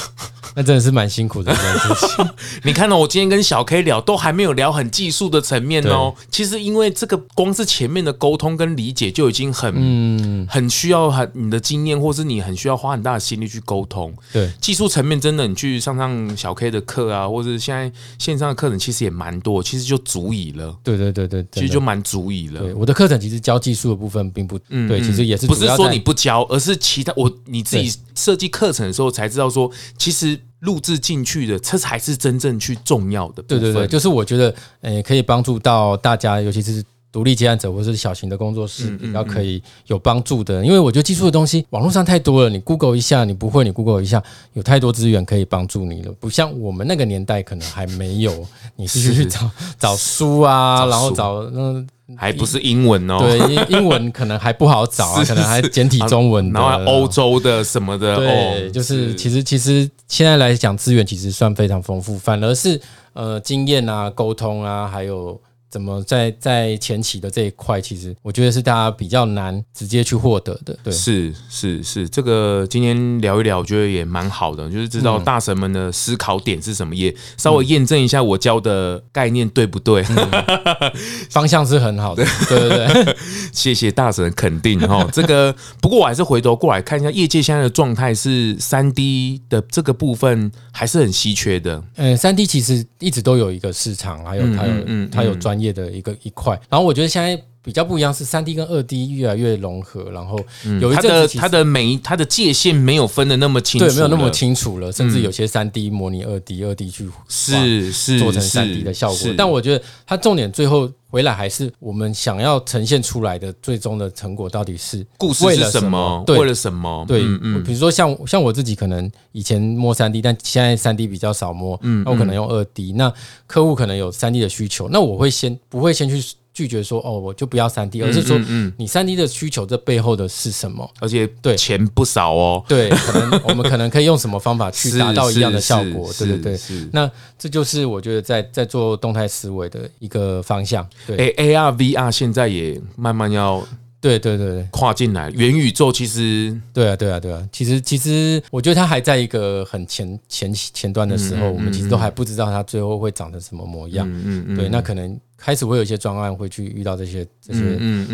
[0.57, 2.29] 那真的是蛮辛苦的一件事情。
[2.65, 6.15] 你看到我今天跟小 K 聊，都还没有聊很技术的层面哦。
[6.31, 14.13] 其实因为这个光是前面的沟通跟理解就已经很嗯很需要很你的经验，或是你很需要花很大的心力去沟通。
[14.33, 20.77] 对，技术层面真的，你去上上小 K 的课啊，或者现在线上的课程其实也蛮多，其实就足以了。
[20.83, 22.61] 对对对对，其实就蛮足以了。
[22.75, 30.40] 我的课程其实教技术的部分并不对，其实也是不是说你不教，而是其他我你自己设计课程的时候才知道说，其实。
[30.61, 33.43] 录制进去的，这才是真正去重要的。
[33.43, 36.83] 对对对，就是我觉得，诶，可以帮助到大家，尤其是
[37.13, 40.65] 独立接案者或是小型的工作室，比较可以有帮助的。
[40.65, 46.13] 因为我觉得技术的东西网络上太多了，你 Google 一下，你不会，你 Google 一下，有太多资源可以帮助你了。
[46.21, 48.47] 不像我们那个年代，可能还没有，
[48.77, 51.85] 你必须去找找书啊，然后找那。
[52.17, 59.15] 还不是英文哦，对，英英文可能还不好找啊， 可能还简体中文，然后欧洲的什么的，对，就是。
[59.15, 62.81] 其实其实现在来讲资源其实算非常丰富，反而是
[63.13, 65.41] 呃经验啊、沟通啊，还有。
[65.71, 70.77] 怎么在在前期的这一块，其实我觉得是大家比较难直接去获得的。
[70.83, 80.93] 对，是是是，这个今天聊一聊，我觉得也蛮好的，就是知道大神们的思考点是什么，也稍微验证一下我教的概念对不对，嗯、
[81.31, 82.27] 方向是很好的。
[82.49, 83.17] 对对对，
[83.55, 85.09] 谢谢大神肯定哈。
[85.13, 91.81] 这个不过我还是回头过来看一下业界现在的状态，是三 D 的这个部分还是很稀缺的。
[91.95, 95.60] 嗯，三 D 其实一直都有一个市场，还有它有嗯它有专。
[95.61, 97.41] 业的一个一块，然后我觉得现在
[97.71, 100.37] 比较不一样是三 D 跟二 D 越来越融合，然后
[100.81, 116.25] 有一阵子它的每它的界限没有分的那么清楚，对，没有那么清楚了，甚至有些三 D 模拟二 D，二 D 去是是做成三 D 的效果，但我觉得它重点最后回来还是我们想要呈现出来的最终的成果到底是故事是什么？
[116.27, 117.05] 为了什么？
[117.07, 123.13] 对，嗯比如说像像我自己可能以前摸三 D，但现在三 D 比较少摸，嗯，那我可能用二 D，那
[123.47, 126.21] 客户可能有三 D 的需求，那我会先不会先去。
[126.53, 128.39] 拒绝说哦，我就不要三 D，而是说
[128.77, 130.89] 你三 D 的需求这背后的是什么？
[131.01, 132.65] 而且对钱不少哦。
[132.69, 136.13] 对，可能我们可能可以用什么方法去 达到一样的效果？
[136.19, 136.59] 对对对。
[136.93, 140.87] 那这就是我觉得在在做动态思维的一个方向。
[141.07, 143.67] 对，AR VR 现在也慢慢要。
[144.03, 154.09] 对对对对，跨进来元宇宙其实，对啊对啊对啊，其实其实我觉得它还在一个很前前前端的时候，嗯嗯嗯、我们其实都还不知道它最后会长成什么模样。
[154.09, 155.21] 嗯嗯，嗯对，那可能。
[155.41, 157.61] 开始会有一些专案会去遇到这些这些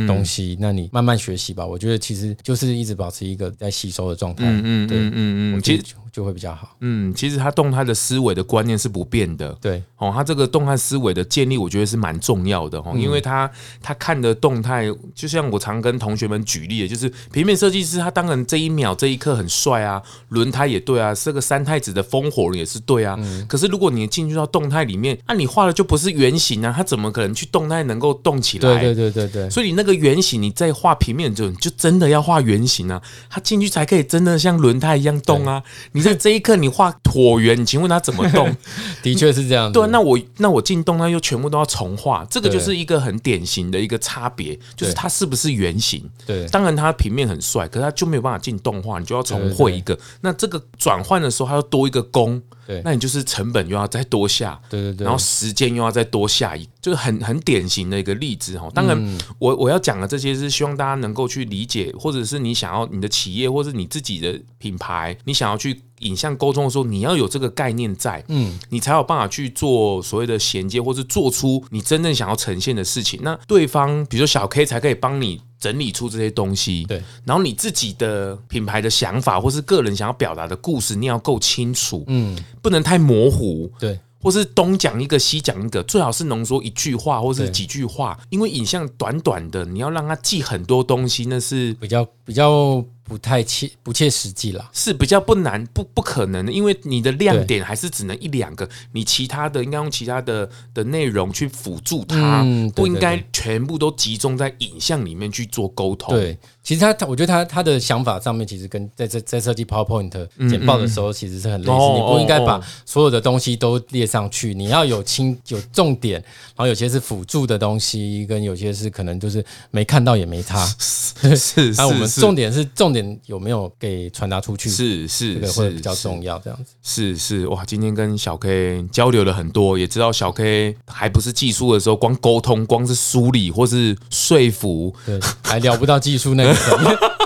[0.07, 1.67] 东西，嗯嗯嗯、那你慢慢学习吧。
[1.67, 4.45] 我觉得其实就是一直保持一个在吸收的状态。
[4.47, 5.13] 嗯嗯，嗯，嗯
[5.59, 6.77] 嗯，其实就，就会比较好。
[6.81, 9.53] 嗯，其实他动态的思维的观念是不变的。
[9.61, 12.79] 对，哦，他这个动态思维的建立，我觉得是蛮重要的。
[12.79, 13.51] 哦，因为他
[13.83, 23.17] 他看的动态，就像我常跟同学们举例的，就是平面设计师，他当然这一秒这一刻很帅啊，轮胎也对啊，这个三太子的风火轮也是对啊。
[23.19, 28.79] 嗯、可是如果你进去到动态里面，那、啊、你画的就不是圆形啊，他怎么可能去动态能够动起来？
[28.79, 29.49] 对对对对对。
[29.49, 33.01] 所以你那个圆形，你在画平面就就真的要画圆形啊，
[33.31, 35.63] 它进去才可以真的像轮胎一样动啊。
[35.93, 38.55] 你在这一刻你画椭圆，你请问它怎么动？
[39.03, 39.73] 的确是这样。
[39.73, 46.05] 对，那我那我进动态又全部都要重画，这个就是一个很典型的一个差别，就是它是不是圆形？
[46.27, 49.99] 对，当然它平面很帅，可是它就没有办法进动画，你就要重绘一个。
[50.21, 52.43] 那这个转换的时候，它要多一个工。
[52.67, 58.69] 对，那你就是成本又要再多下，对对对，然后时间又要再多下一，就是很很典型的一个例子哈。
[58.75, 73.21] 当然，我我要讲的这些是希望大家能够去理解，或者是你想要你的企业或者你自己的品牌，你想要去影像沟通的时候，你要有这个概念在，嗯，你才有办法去做所谓的衔接，或是做出你真正想要呈现的事情。
[73.23, 75.41] 那对方，比如说小 K，才可以帮你。
[75.59, 92.85] 整理出这些东西，对，然后你自己的品牌的想法，或是个人想要表达的故事，你要够清楚，嗯，不能太模糊，对，或是东讲一个西讲一个，最好是浓缩一句话或是几句话，因为影像短短的，你要让它记很多东西，那是比较比较。
[93.07, 102.45] 不太切不切实际了，是比较不难不不可能的，因为你的亮点还是只能一两个，你其他的应该用其他的的内容去辅助它，
[102.75, 106.15] 不应该全部都集中在影像里面去做沟通。
[106.15, 106.37] 对，
[106.67, 110.11] 其实他他我觉得他他的想法上面其实跟在在在设计 PowerPoint
[110.51, 120.67] 简报的时候其实是很类似，你不应该把所有的东西都列上去，你要有轻有重点，然后有些是辅助的东西，跟有些是可能就是没看到也没差。
[120.81, 123.07] 是是， 那我们重点是重点。
[123.27, 124.69] 有没有给传达出去？
[124.69, 126.39] 是是，这个会比较重要。
[126.41, 137.26] 这样子是是哇，今天跟小 K 交流了很多，也知道小 K 还不是技术的时候，光沟通，光是梳理或是说服，对，还聊不到技术那个层面。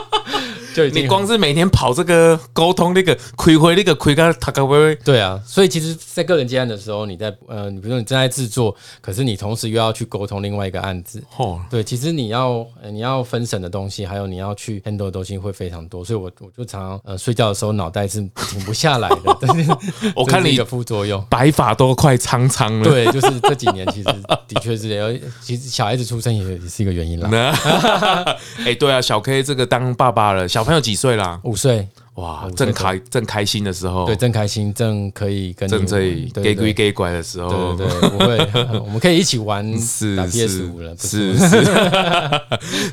[0.75, 19.37] 就你光是每天跑这个沟通那个亏回那个亏个他可不会对啊，所以其实，在个人接案的时候，你在呃，你比如说你正在制作，可是你同时又要去沟通另外一个案子，哦，对，其实你要你要分神的东西，还有你要去 handle 的东西会非常多，所以我我就常常呃睡觉的时候脑袋是停不下来的。
[19.43, 19.71] 但是
[20.15, 22.85] 我看你的副作用，白发都快苍苍了。
[22.85, 24.09] 对，就是这几年其实
[24.47, 25.13] 的确是，要
[25.43, 27.29] 其实小孩子出生也也是一个原因啦。
[28.65, 30.60] 哎，对啊，小 K 这个当爸爸了，小。
[30.61, 31.41] 小朋友几岁啦？
[31.43, 31.89] 五岁。
[32.21, 38.39] 哇，正开正开心的时候，对，正开心，正可以跟正可以给鬼给拐的时候，对对，不会，
[38.81, 41.65] 我们可以一起玩， 是打 PS 五了，是是。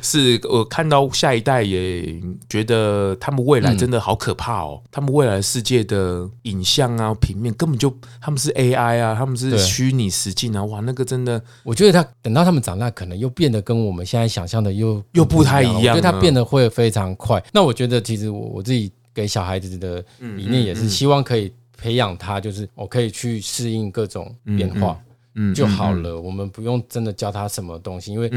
[0.02, 2.14] 是，我看到下一代也
[2.48, 17.42] 觉得他们未来真的好可怕哦，他们未来世界的影像啊、平面根本就他们是 AI 啊，他们是虚拟实境啊，哇，那个真的，我觉得他等到他们长大，可能又变得跟我们现在想象的又又不太一样，我觉得他变得会非常快。
[17.52, 18.90] 那我觉得其实我我自己。
[19.18, 24.96] 给小孩子的理念也是希望可以培养他，就是我可以去适应各种变化，
[25.38, 26.20] 嗯，就好了。
[26.20, 28.28] 我们不用真的教他什么东西，因为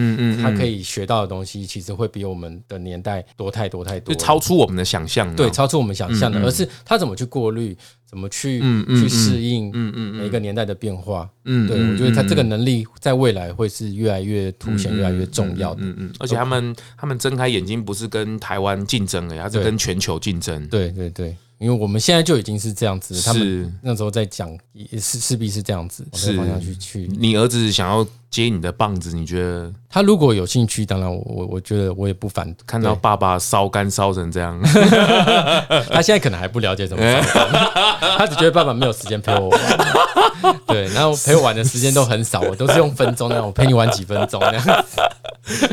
[0.42, 5.36] 他可以学到的东西其实会比我们的年代多太多太多，就超出我们的想象。
[5.36, 7.76] 对，超出我们想象的，而是他怎么去过滤，
[8.06, 11.28] 怎么去去适应，嗯嗯，每一个年代的变化。
[11.46, 15.82] 嗯，对，我觉得他这个能力在未来会是越来越凸显，越来越重要的。
[15.82, 20.68] 嗯嗯，而且他们他们睁开眼睛不是跟台湾竞争的，他是跟全球竞争。
[20.68, 27.08] 对对对，因为我们现在就已经是这样子，他们那时候在讲也是势必是这样子，是方向去去。
[27.16, 32.52] 你儿子想要接你的棒子，你觉得他如果有兴趣，当然我我我觉得我也不反。
[32.66, 34.60] 看到爸爸烧干烧成这样，
[35.94, 37.48] 他现在可能还不了解怎么烧，
[38.18, 39.62] 他只觉得爸爸没有时间陪我玩。
[40.66, 44.86] 对，然后陪我玩的时间都很少，我都是用分钟那样，我陪你玩几分钟那样。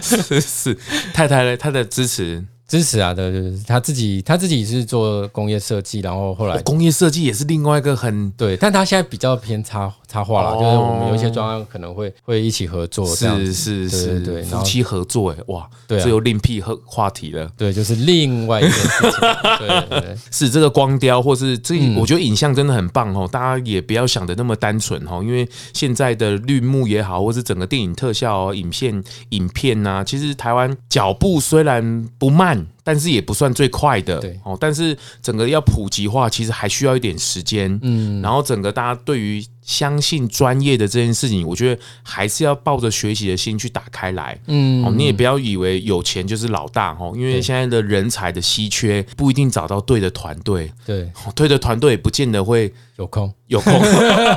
[0.02, 0.78] 是是，
[1.14, 1.56] 太太呢？
[1.56, 19.20] 他的支持支持啊，对对对，他自己他自己是做工业设计，然后后来、哦、工业设计也是另外一个很对，但他现在比较偏插插画了，哦、就是我们有一些专案可能会会一起合作，是是是，对，夫妻合作，哎，哇，对、啊，这又另辟话话题了，对，就是另外一件事情，
[19.58, 32.57] 对，对， 对，是这个光雕，或是这，我觉得影像真的很棒哦，大家也不要想的那么单纯哦，因为现在的绿幕也好，或是整个电影特效、哦影片、影片呐、啊，其实台湾脚步虽然不慢。
[32.82, 34.56] 但是也不算最快的，对哦。
[34.60, 37.78] 但是整个要普及化，其实还需要一点时间。
[37.82, 44.38] 嗯，然后整个大家对于相信专业的这件事情，我觉得还是要抱着学习的心去打开来。
[44.46, 50.72] 嗯，哦，你也不要以为有钱就是老大哦，因为现在的人才的稀缺，不一定找到对的团队。
[50.86, 52.72] 对，对的团队也不见得会。
[52.98, 53.72] 有空，有空，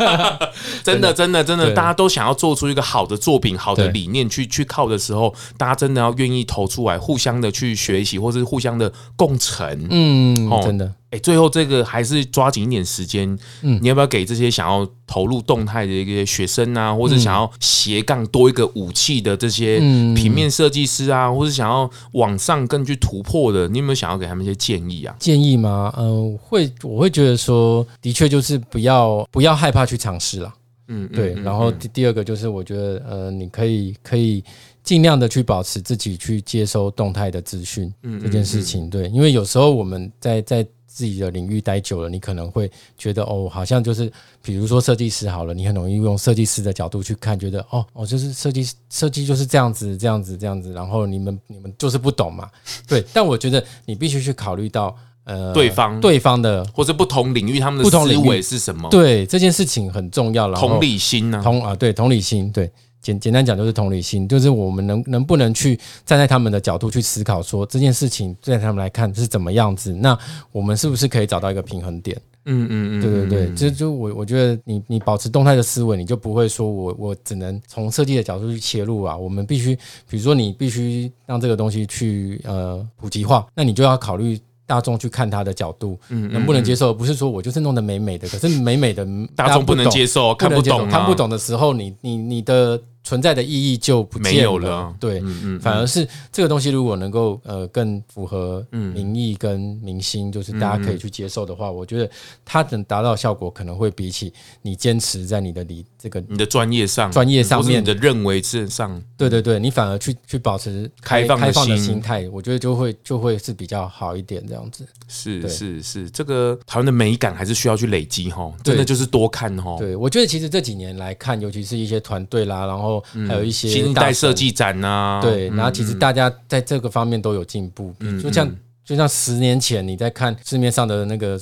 [0.84, 9.88] 真的，真的，真的，大家都想要做出一个好的作品、好的理念去去靠的时候，大家真的要愿意投出来，互相的去学习，或是互相的共成。
[9.90, 10.94] 嗯，哦真的。
[11.10, 13.38] 哎，最后这个还是抓紧一点时间。
[13.64, 19.80] 嗯，你要不要给这些想要投入动态的一个学生啊，或者想要斜杠多一个武器的这些
[20.16, 25.14] 平面设计师啊，或者想要往上更去突破的，你有没有想要给他们一些建议啊？
[25.20, 25.94] 建议吗？
[25.98, 30.54] 嗯，会，我会觉得说，的确就是不要不要害怕去尝试了。
[30.88, 31.34] 嗯，对。
[31.36, 34.44] 然后第第二个就是，我觉得呃，你可以可以
[34.84, 38.90] 尽量的去保持自己去接收动态的资讯，嗯这件事情。
[38.90, 40.66] 对，因为有时候我们在在。
[40.94, 44.12] 自己的领域待久了，你可能会觉得哦，好像就是，
[44.44, 52.52] 比如说设计师好了，你很容易用设计师的角度去看，觉得哦哦，就是设计设计就是这样子，这样子，这样子，然后你们你们就是不懂嘛，
[52.86, 53.02] 对。
[53.14, 54.94] 但我觉得你必须去考虑到
[55.24, 60.58] 呃，对方对方的或者不同领域他们的思维是什么，对这件事情很重要了。
[60.60, 61.42] 同理心呢？
[61.44, 62.70] 同啊，对，同理心，对。
[63.02, 70.16] 简简单讲就是同理心，就是我们能能不能去站在他们的角度去思考，说这件事情在他们来看是怎么样子，那
[70.52, 72.16] 我们是不是可以找到一个平衡点？
[72.46, 79.76] 嗯嗯嗯，对对对，就就我我觉得你你保持动态的思维，你就不会说我我只能从设计的角度去切入啊，我们必须
[80.08, 84.40] 比如说你必须让这个东西去呃普及化，那你就要考虑
[84.72, 86.94] 大众去看他的角度，能不能接受？
[86.94, 89.06] 不是说我就是弄得美美的，可是美美的
[89.36, 92.82] 大众不能接受，看不懂，看不懂的时候，你你你的。
[93.04, 102.10] 存在的意义就不见了，没有了，对，嗯嗯，反而是这个东西如果能够呃更符合民意跟民心，就是大家可以去接受的话，我觉得
[102.46, 104.32] 它能达到效果可能会比起
[104.62, 112.00] 你坚持在你的理这个你的专业上专业上面的认为之上，对对对，你反而去去保持开放开放的心。
[112.00, 114.86] 态，我觉得就会就会是比较好一点这样子。
[115.08, 119.76] 是是是，这个台湾的美感还是需要去累积哈，真的就是多看哈。
[119.78, 122.91] 对，我觉得其实这几年来看，尤其是一些团队啦，然后。
[123.28, 128.52] 还有一些新一代设计展呐，对，然后其实大家在这个方面都有进步，就像
[128.84, 131.40] 就像十年前你在看市面上的那个。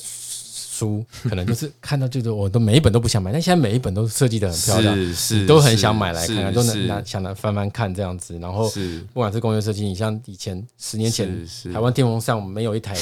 [0.79, 8.39] 书可能就是看到这个，我都每一本都不想买，但现在每一本都设计的很漂亮，是是，都很想买来看看，都能拿想来翻翻看这样子。
[8.39, 8.69] 然后，
[9.13, 12.95] 不管是工业设计，你像以前十年前台湾电风扇没有一台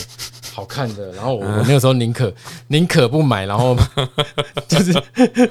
[0.51, 2.34] 好看的，然后我那个时候宁可
[2.69, 3.78] 宁可不买，然后
[4.67, 5.03] 就是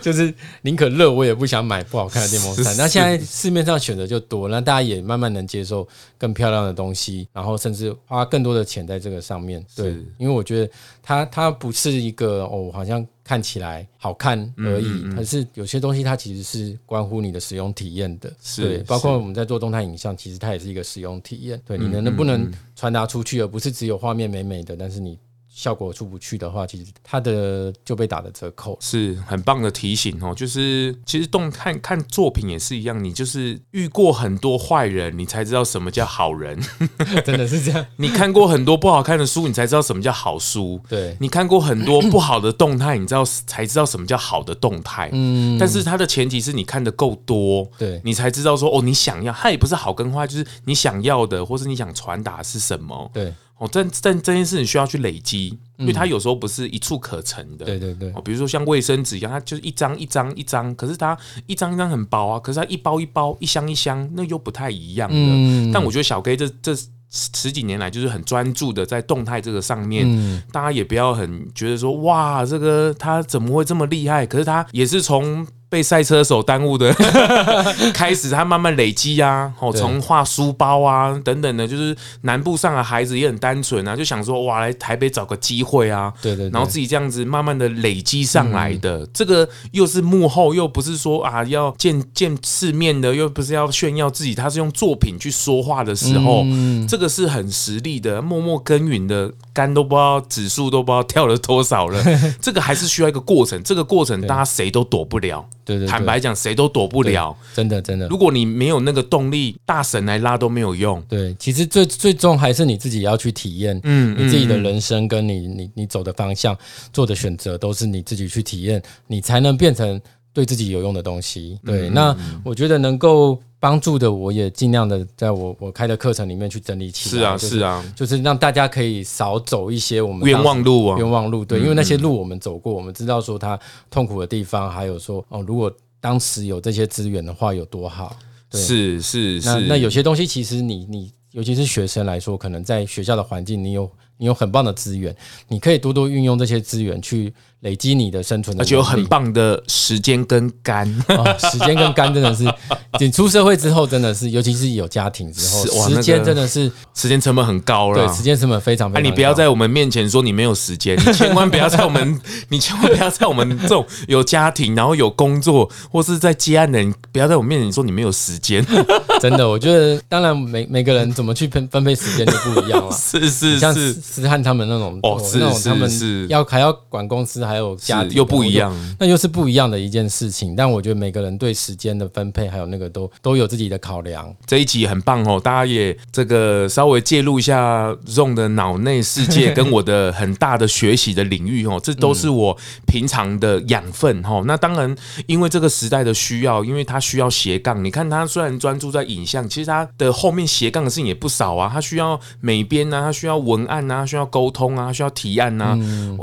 [0.02, 2.76] 就是宁可热我也不想买不好看的电风扇。
[2.76, 5.86] 那现在市面上选择就多，那大家也慢慢能接受
[6.18, 9.64] 更漂亮的东西，然后甚至花更多的钱在这个上面。
[9.76, 12.15] 对，因为我觉得它它不是一。
[12.16, 25.16] 个哦，好像看起来好看而已，可是有些东西它其实是关乎你的使用体验的，对，包括我们在做动态影像，其实它也是一个使用体验，对，你能能不能传达出去，而不是只有画面美美的，但是你。
[25.56, 30.34] 效果出不去的话，其实它的就被打了折扣，是很棒的提醒哦。
[30.34, 36.60] 就是其实动看看作品也是一样，你就是遇过很多坏人，你才知道什么叫好人，
[37.24, 37.86] 真的是这样。
[37.96, 40.78] 你看过很多不好看的书，你才知道什么叫好书。
[40.90, 45.08] 对，你看过很多不好的动态，你知道才知道什么叫好的动态。
[45.14, 53.10] 嗯，但是它的前提是你看的够多，对，你才知道说哦，你想要它也不是好跟坏，就是你想要的，或是你想传达是什么。
[53.14, 53.32] 对。
[53.58, 57.64] 哦，这这这件事你需要去累积，因为它有时候不是一触可成的。
[57.64, 58.12] 对对对。
[58.14, 65.70] 哦，比如说像卫生纸一样，它就是一张一张一张，可是它一张一张很薄啊，可是它一包一包、一箱一箱，那又不太一样的。
[65.72, 66.76] 但我觉得小 K 这这
[67.08, 74.26] 十几年来就是很专注的在动态这个上面，大家也不要很觉得说哇，这个他怎么会这么厉害？
[74.26, 76.94] 可是他也是从被赛车手耽误的，
[77.92, 96.44] 开始他慢慢累积啊，哦，从画书包啊等等的，就是南部上的孩子也很单纯啊，就想说哇，来台北找个机会啊，对对，然后自己这样子慢慢的累积上来的，这个又是幕后，又不是说啊要见见世面的，又不是要炫耀自己，他是用作品去说话的时候，
[96.88, 102.00] 这个是很实力的，默默耕耘的，肝都不知道指数都不知道跳了多少了，
[102.40, 105.44] 这个还是需要一个过程，这个过程大家谁都躲不了。
[105.66, 108.06] 对，对对，坦白讲，谁都躲不了，真的真的。
[108.06, 111.02] 如果你没有那个动力，大神来拉都没有用。
[111.08, 116.56] 对，其实最最终还是你自己要去体验，嗯，你自己的人生跟你你你走的方向
[116.92, 120.00] 做的选择，都是你自己去体验，你才能变成
[120.36, 121.58] 对自己有用的东西。
[121.64, 127.16] 对，嗯、那我觉得能够帮助的，我也尽量的在我我开的课程里面去整理起来。
[127.16, 131.42] 是啊，是啊，就是让大家可以少走一些我们冤枉路啊，冤枉路。
[131.42, 133.58] 对，因为那些路我们走过，我们知道说他
[133.88, 135.72] 痛苦的地方，还有说哦，如果
[136.02, 138.14] 当时有这些资源的话，有多好。
[138.50, 139.48] 对，是是是。
[139.48, 145.16] 那那有些东西，其实你你，尤其是学生来说，可能在学校的环境，你有你有很棒的资源，
[145.48, 147.32] 你可以多多运用这些资源去。
[147.60, 152.44] 累积你的生存的，而且有很棒的时间跟肝，哦、时间跟肝真的是，
[153.00, 158.06] 你出社会之后真的是，尤其是有家庭之后，时间真的是时间成本很高了。
[158.06, 162.20] 对，时间成本非常非常你不要在我们面前说你没有时间，你千万不要在我们，
[162.50, 168.64] 你千万不要在我们这种有家庭然后有工作或是在接案的人，不要在我面前说你没有时间。
[169.18, 172.92] 真的，我觉得当然每每个人怎么去分分配时间就不一样了。
[172.92, 177.45] 是是是，像思汉他们那种哦，是是是，他们要还要管公司。
[177.46, 180.56] 还有家又不一样，那又是不一样的一件事情。
[180.56, 184.34] 但我觉得每个人对时间的分配，还有那个都都有自己的考量。
[184.46, 192.56] 这一集很棒哦，大家也这个稍微介入一下 Ron 的脑内世界跟我的很大的学习的领域哦， 这都是我
[192.86, 194.42] 平常的养分哈。
[194.46, 194.94] 那当然，
[195.26, 197.84] 因为这个时代的需要，因为他需要斜杠。
[197.84, 201.70] 你看他虽然专注在影像，其实他的后面斜杠的事情也不少啊。
[201.72, 205.78] 他需要美编啊，他需要文案啊，需要沟通啊，需要提案啊，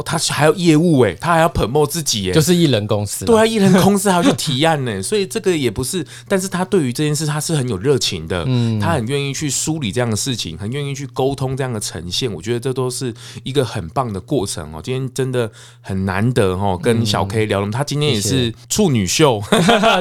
[0.05, 1.12] 他还有业务哎。
[1.19, 3.25] 他还要 promote 自己耶，就是艺人公司。
[3.25, 6.05] 对啊，艺人公司还要去提案呢， 所以这个也不是。
[6.27, 12.31] 但是他对于这件事，他是很有热情的，嗯，他很愿意去梳理这样的事情，很愿意去沟通这样的呈现。
[12.31, 13.13] 我觉得这都是
[13.43, 14.81] 一个很棒的过程哦。
[14.83, 17.71] 今天真的很难得哦，跟小 K 聊了。
[17.71, 19.41] 他今天也是处女秀，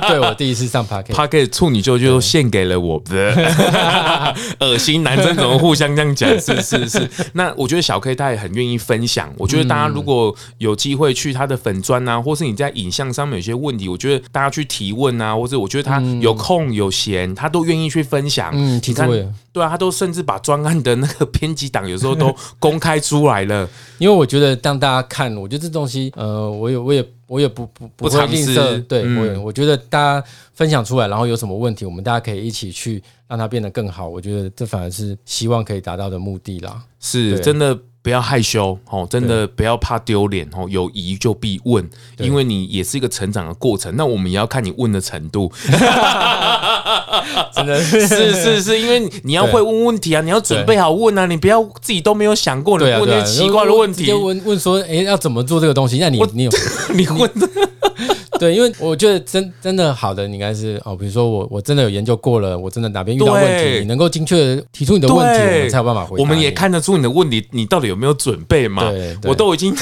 [0.09, 4.35] 对，我第一次上 Podcast，Podcast 处女秀就献给了我的。
[4.61, 6.29] 恶心，男生怎么互相这样讲？
[6.39, 7.11] 是是是。
[7.33, 9.33] 那我觉得小 K 他也很愿意分享。
[9.39, 18.51] 我觉得大家如果有机会去他的粉砖啊，或是你在影像上面有些问题，我觉得大家去提问啊，或者我觉得他有空有闲，他都愿意去分享。
[18.53, 23.67] 嗯，提问，对啊，他都甚至把专案的那个编辑档有时候都 公开出来了。
[23.97, 28.85] 因为我觉得让大家看，我觉得这东西，呃，我也我也我也不不不会吝啬。
[28.87, 34.07] 对，我也我觉得大家分享出来，然后有什么问题，我们大家可以一起去让它变得更好。
[34.09, 36.83] 我觉得这反而是希望可以达到的目的啦。
[37.01, 37.79] 是真的。
[38.03, 40.67] 不要害羞哦，真的不要怕丢脸哦。
[40.69, 41.89] 有疑就必问，
[42.19, 43.95] 因为你也是一个成长的过程。
[43.97, 45.51] 那我们也要看你问的程度，
[47.55, 55.99] 真的是是是是，因为你要会问问题啊，你要准备好问啊，你不要自己都没有想过，你问那些奇怪的问题，就问问说，哎，要怎么做这个东西？
[55.99, 56.51] 那你你有
[56.95, 57.49] 你问的。
[58.43, 66.21] 对，因为我觉得真真的好的，你应该是哦，比如说我我真的有研究过了，我真的哪边遇到问题，你能够精确的提出你的问题，我们才有办法回答。
[66.21, 68.91] 我们也看得出你的问题，你到底有没有准备嘛？
[68.91, 69.73] 对，我都已经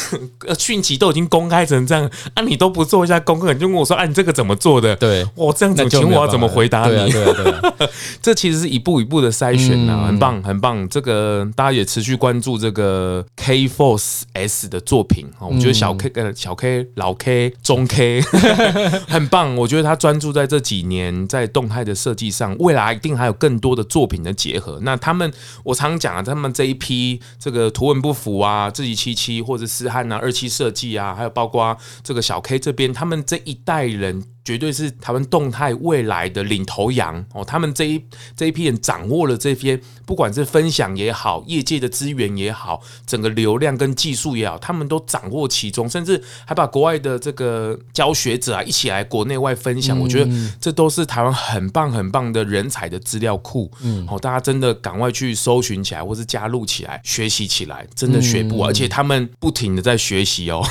[0.58, 2.04] 讯息都已经公开成这样
[2.34, 4.94] 啊，你都不做一下功课，你就跟我说啊，你这个怎么做的？
[4.96, 7.10] 对，我这样子，请我要怎么回答你？
[7.10, 7.88] 对对，
[8.20, 10.86] 这其实是一步一步的筛选呐，很棒很棒。
[10.90, 18.20] 这个大家也持续关注这个 K Force S 的作品啊，我觉得小 K 呃小 K 老 K 中 K
[19.08, 19.30] 很。
[19.30, 24.80] 棒，我觉得他专注在这几年在动态的设计上，未来一定还有更多的作品的结合。
[24.82, 25.32] 那他们，
[25.62, 34.24] 我常讲啊，他们这一批这个图文不符啊，自己七七或者思汉啊，二期设计啊，还有包括这个小 K 这边，他们这一代人。
[34.44, 37.44] 绝对是台湾动态未来的领头羊哦！
[37.44, 38.02] 他们这一
[38.34, 50.00] 这一批人掌握了这些，不管是分享也好，业界的资源也好，整个流量跟技术也好，他们都掌握其中，甚至还把国外的这个教学者啊一起来国内外分享。
[50.00, 50.30] 我觉得
[50.60, 53.70] 这都是台湾很棒很棒的人才的资料库。
[53.82, 60.64] 嗯，好，大家真的赶快去搜寻起来，或是加入起来，学习起来，真的学不完，而且他们不停的在学习哦，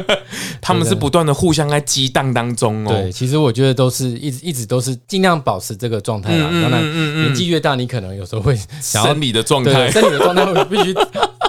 [0.62, 3.08] 他们是不断的互相在激荡当中哦。
[3.20, 6.48] 其实我觉得都是一直一直都是尽量保持这个状态啦。
[6.62, 10.94] 当然，年纪越大，你可能有时候会 想要生理的状态，生理的状态会必须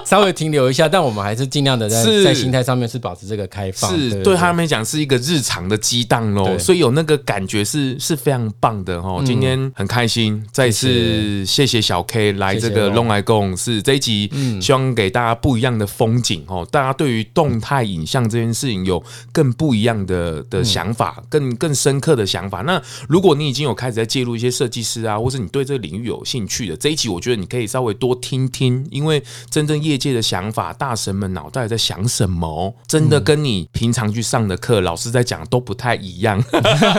[0.04, 9.22] 稍微停留一下， 但我们还是尽量的在在心态上面是保持这个开放，是对，对他们讲是一个日常的激荡喽，所以有那个感觉是是非常棒的哦。
[9.24, 11.80] 今天很开心，再次谢谢。
[11.82, 14.30] 小 K 来这个拢来共是这一集，
[14.60, 16.66] 希望给大家不一样的风景哦。
[16.70, 22.62] 大家对于动态影像这件事情有更不一样的的想法，更更深刻的想法。
[22.62, 36.42] 那如果你已经有开始在介入一些设计师啊，或是你对这个领域有兴趣的，这一集我觉得你可以稍微多听听，因为真正业界的想法，大神们脑袋在想什么，真的跟你平常去上的课，老师在讲都不太一样。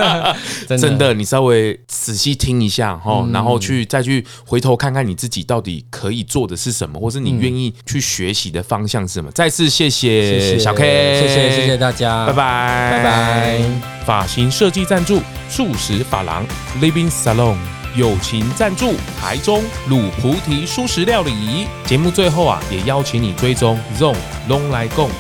[0.68, 9.32] 真的，你稍微仔细听一下哈，然后去再去回头看看你自己到底可以做的是什么，或是你愿意去学习的方向是什么。
[9.32, 12.44] 再次谢谢小 K，谢谢谢谢大家，拜拜
[12.92, 13.93] 拜拜。
[14.06, 16.46] 发型设计赞助素食发廊
[16.82, 17.56] Living Salon。
[17.96, 21.68] 友情赞助台中卤菩提蔬食料理。
[21.86, 24.16] 节目最后啊，也邀请你追踪 ZONG
[24.48, 25.12] 拢来共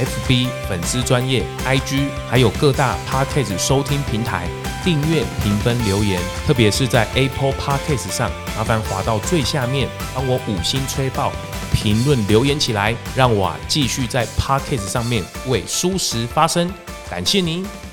[0.00, 4.48] FB 粉丝专业 IG，还有各大 Podcast 收听平台
[4.82, 11.30] 订阅、评分、留言，特别是在 Apple Podcast 上，麻烦滑到最下面，帮我五星吹爆，
[11.74, 16.72] 评论留言起来，让我啊继续在 Podcast 上面为蔬食发声。
[17.10, 17.91] 感谢您。